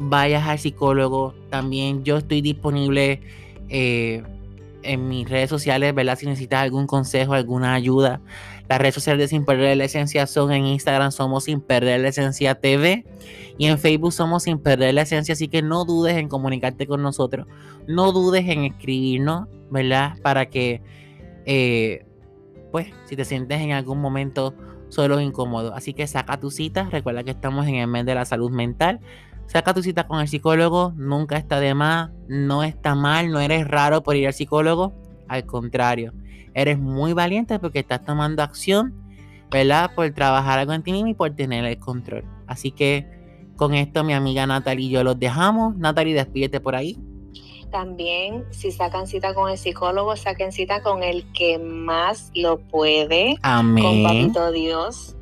vayas 0.00 0.48
al 0.48 0.58
psicólogo. 0.58 1.34
También 1.50 2.02
yo 2.02 2.16
estoy 2.16 2.40
disponible 2.40 3.20
eh, 3.68 4.24
en 4.82 5.08
mis 5.08 5.30
redes 5.30 5.50
sociales, 5.50 5.94
¿verdad? 5.94 6.18
Si 6.18 6.26
necesitas 6.26 6.62
algún 6.62 6.88
consejo, 6.88 7.32
alguna 7.32 7.74
ayuda. 7.74 8.20
Las 8.68 8.80
redes 8.80 8.94
sociales 8.94 9.20
de 9.20 9.28
Sin 9.28 9.44
Perder 9.44 9.76
la 9.76 9.84
Esencia 9.84 10.26
son 10.26 10.50
en 10.50 10.66
Instagram, 10.66 11.12
somos 11.12 11.44
Sin 11.44 11.60
Perder 11.60 12.00
la 12.00 12.08
Esencia 12.08 12.56
TV. 12.56 13.04
Y 13.56 13.66
en 13.66 13.78
Facebook 13.78 14.12
somos 14.12 14.42
Sin 14.42 14.58
Perder 14.58 14.94
la 14.94 15.02
Esencia. 15.02 15.34
Así 15.34 15.46
que 15.46 15.62
no 15.62 15.84
dudes 15.84 16.16
en 16.16 16.28
comunicarte 16.28 16.88
con 16.88 17.02
nosotros. 17.02 17.46
No 17.86 18.10
dudes 18.10 18.48
en 18.48 18.64
escribirnos, 18.64 19.46
¿verdad? 19.70 20.16
Para 20.22 20.46
que, 20.46 20.82
eh, 21.46 22.06
pues, 22.70 22.88
si 23.04 23.16
te 23.16 23.24
sientes 23.24 23.60
en 23.60 23.72
algún 23.72 24.00
momento 24.00 24.54
solo 24.88 25.20
incómodo. 25.20 25.74
Así 25.74 25.94
que 25.94 26.06
saca 26.06 26.38
tu 26.38 26.50
cita. 26.50 26.88
Recuerda 26.90 27.24
que 27.24 27.30
estamos 27.30 27.66
en 27.66 27.76
el 27.76 27.86
mes 27.88 28.04
de 28.04 28.14
la 28.14 28.24
salud 28.24 28.50
mental. 28.50 29.00
Saca 29.46 29.74
tu 29.74 29.82
cita 29.82 30.06
con 30.06 30.20
el 30.20 30.28
psicólogo, 30.28 30.94
nunca 30.96 31.36
está 31.36 31.60
de 31.60 31.74
más, 31.74 32.10
no 32.28 32.62
está 32.62 32.94
mal, 32.94 33.30
no 33.30 33.40
eres 33.40 33.66
raro 33.66 34.02
por 34.02 34.16
ir 34.16 34.26
al 34.26 34.32
psicólogo. 34.32 34.92
Al 35.28 35.44
contrario, 35.44 36.12
eres 36.54 36.78
muy 36.78 37.12
valiente 37.12 37.58
porque 37.58 37.80
estás 37.80 38.02
tomando 38.04 38.42
acción, 38.42 38.94
¿verdad? 39.50 39.90
Por 39.94 40.10
trabajar 40.12 40.58
algo 40.58 40.72
en 40.72 40.82
ti 40.82 40.92
mismo 40.92 41.08
y 41.08 41.14
por 41.14 41.30
tener 41.34 41.64
el 41.64 41.78
control. 41.78 42.24
Así 42.46 42.70
que 42.70 43.06
con 43.56 43.74
esto 43.74 44.04
mi 44.04 44.14
amiga 44.14 44.46
Natalie 44.46 44.86
y 44.86 44.90
yo 44.90 45.04
los 45.04 45.18
dejamos. 45.18 45.76
Natalie, 45.76 46.14
despídete 46.14 46.60
por 46.60 46.74
ahí. 46.74 46.98
También, 47.72 48.44
si 48.50 48.70
sacan 48.70 49.06
cita 49.06 49.34
con 49.34 49.50
el 49.50 49.58
psicólogo, 49.58 50.14
saquen 50.14 50.52
cita 50.52 50.82
con 50.82 51.02
el 51.02 51.24
que 51.32 51.58
más 51.58 52.30
lo 52.34 52.58
puede. 52.58 53.36
Amén. 53.42 53.82
Con 53.82 54.02
Papito 54.04 54.52
Dios 54.52 55.16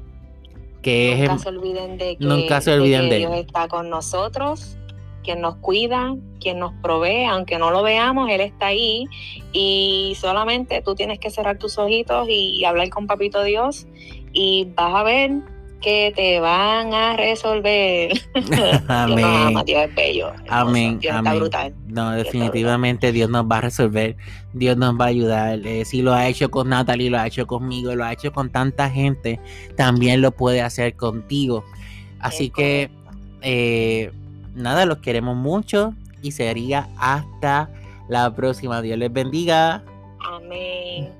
que 0.82 1.16
nunca 1.28 1.38
se 1.38 1.48
olviden 1.48 1.98
de 1.98 2.16
que, 2.16 2.24
nunca 2.24 2.60
se 2.60 2.72
olviden 2.72 3.08
de, 3.08 3.18
Dios 3.18 3.34
está 3.36 3.68
con 3.68 3.90
nosotros, 3.90 4.76
quien 5.22 5.40
nos 5.40 5.56
cuida, 5.56 6.16
quien 6.40 6.58
nos 6.58 6.72
provee, 6.82 7.24
aunque 7.26 7.58
no 7.58 7.70
lo 7.70 7.82
veamos, 7.82 8.30
Él 8.30 8.40
está 8.40 8.66
ahí 8.66 9.06
y 9.52 10.16
solamente 10.18 10.82
tú 10.82 10.94
tienes 10.94 11.18
que 11.18 11.30
cerrar 11.30 11.58
tus 11.58 11.78
ojitos 11.78 12.28
y 12.28 12.64
hablar 12.64 12.88
con 12.90 13.06
Papito 13.06 13.42
Dios 13.42 13.86
y 14.32 14.68
vas 14.74 14.94
a 14.94 15.02
ver 15.02 15.30
que 15.80 16.12
te 16.14 16.40
van 16.40 16.92
a 16.92 17.16
resolver. 17.16 18.12
Amén. 18.88 19.54
Dios 19.64 19.84
es 19.88 19.94
bello. 19.94 20.32
Amén. 20.48 20.98
Dios 20.98 21.16
está 21.16 21.34
brutal. 21.34 21.74
No, 21.88 22.12
definitivamente 22.12 23.12
Dios 23.12 23.30
nos 23.30 23.46
va 23.46 23.58
a 23.58 23.60
resolver. 23.62 24.16
Dios 24.52 24.76
nos 24.76 24.94
va 24.94 25.06
a 25.06 25.08
ayudar. 25.08 25.60
Eh, 25.66 25.84
si 25.84 26.02
lo 26.02 26.12
ha 26.12 26.28
hecho 26.28 26.50
con 26.50 26.68
Natalie, 26.68 27.10
lo 27.10 27.18
ha 27.18 27.26
hecho 27.26 27.46
conmigo, 27.46 27.94
lo 27.94 28.04
ha 28.04 28.12
hecho 28.12 28.32
con 28.32 28.50
tanta 28.50 28.90
gente, 28.90 29.40
también 29.76 30.20
lo 30.20 30.32
puede 30.32 30.62
hacer 30.62 30.94
contigo. 30.94 31.64
Así 32.20 32.50
que, 32.50 32.90
eh, 33.42 34.12
nada, 34.54 34.84
los 34.86 34.98
queremos 34.98 35.36
mucho 35.36 35.94
y 36.22 36.32
sería 36.32 36.88
hasta 36.98 37.70
la 38.08 38.34
próxima. 38.34 38.82
Dios 38.82 38.98
les 38.98 39.12
bendiga. 39.12 39.82
Amén. 40.20 41.19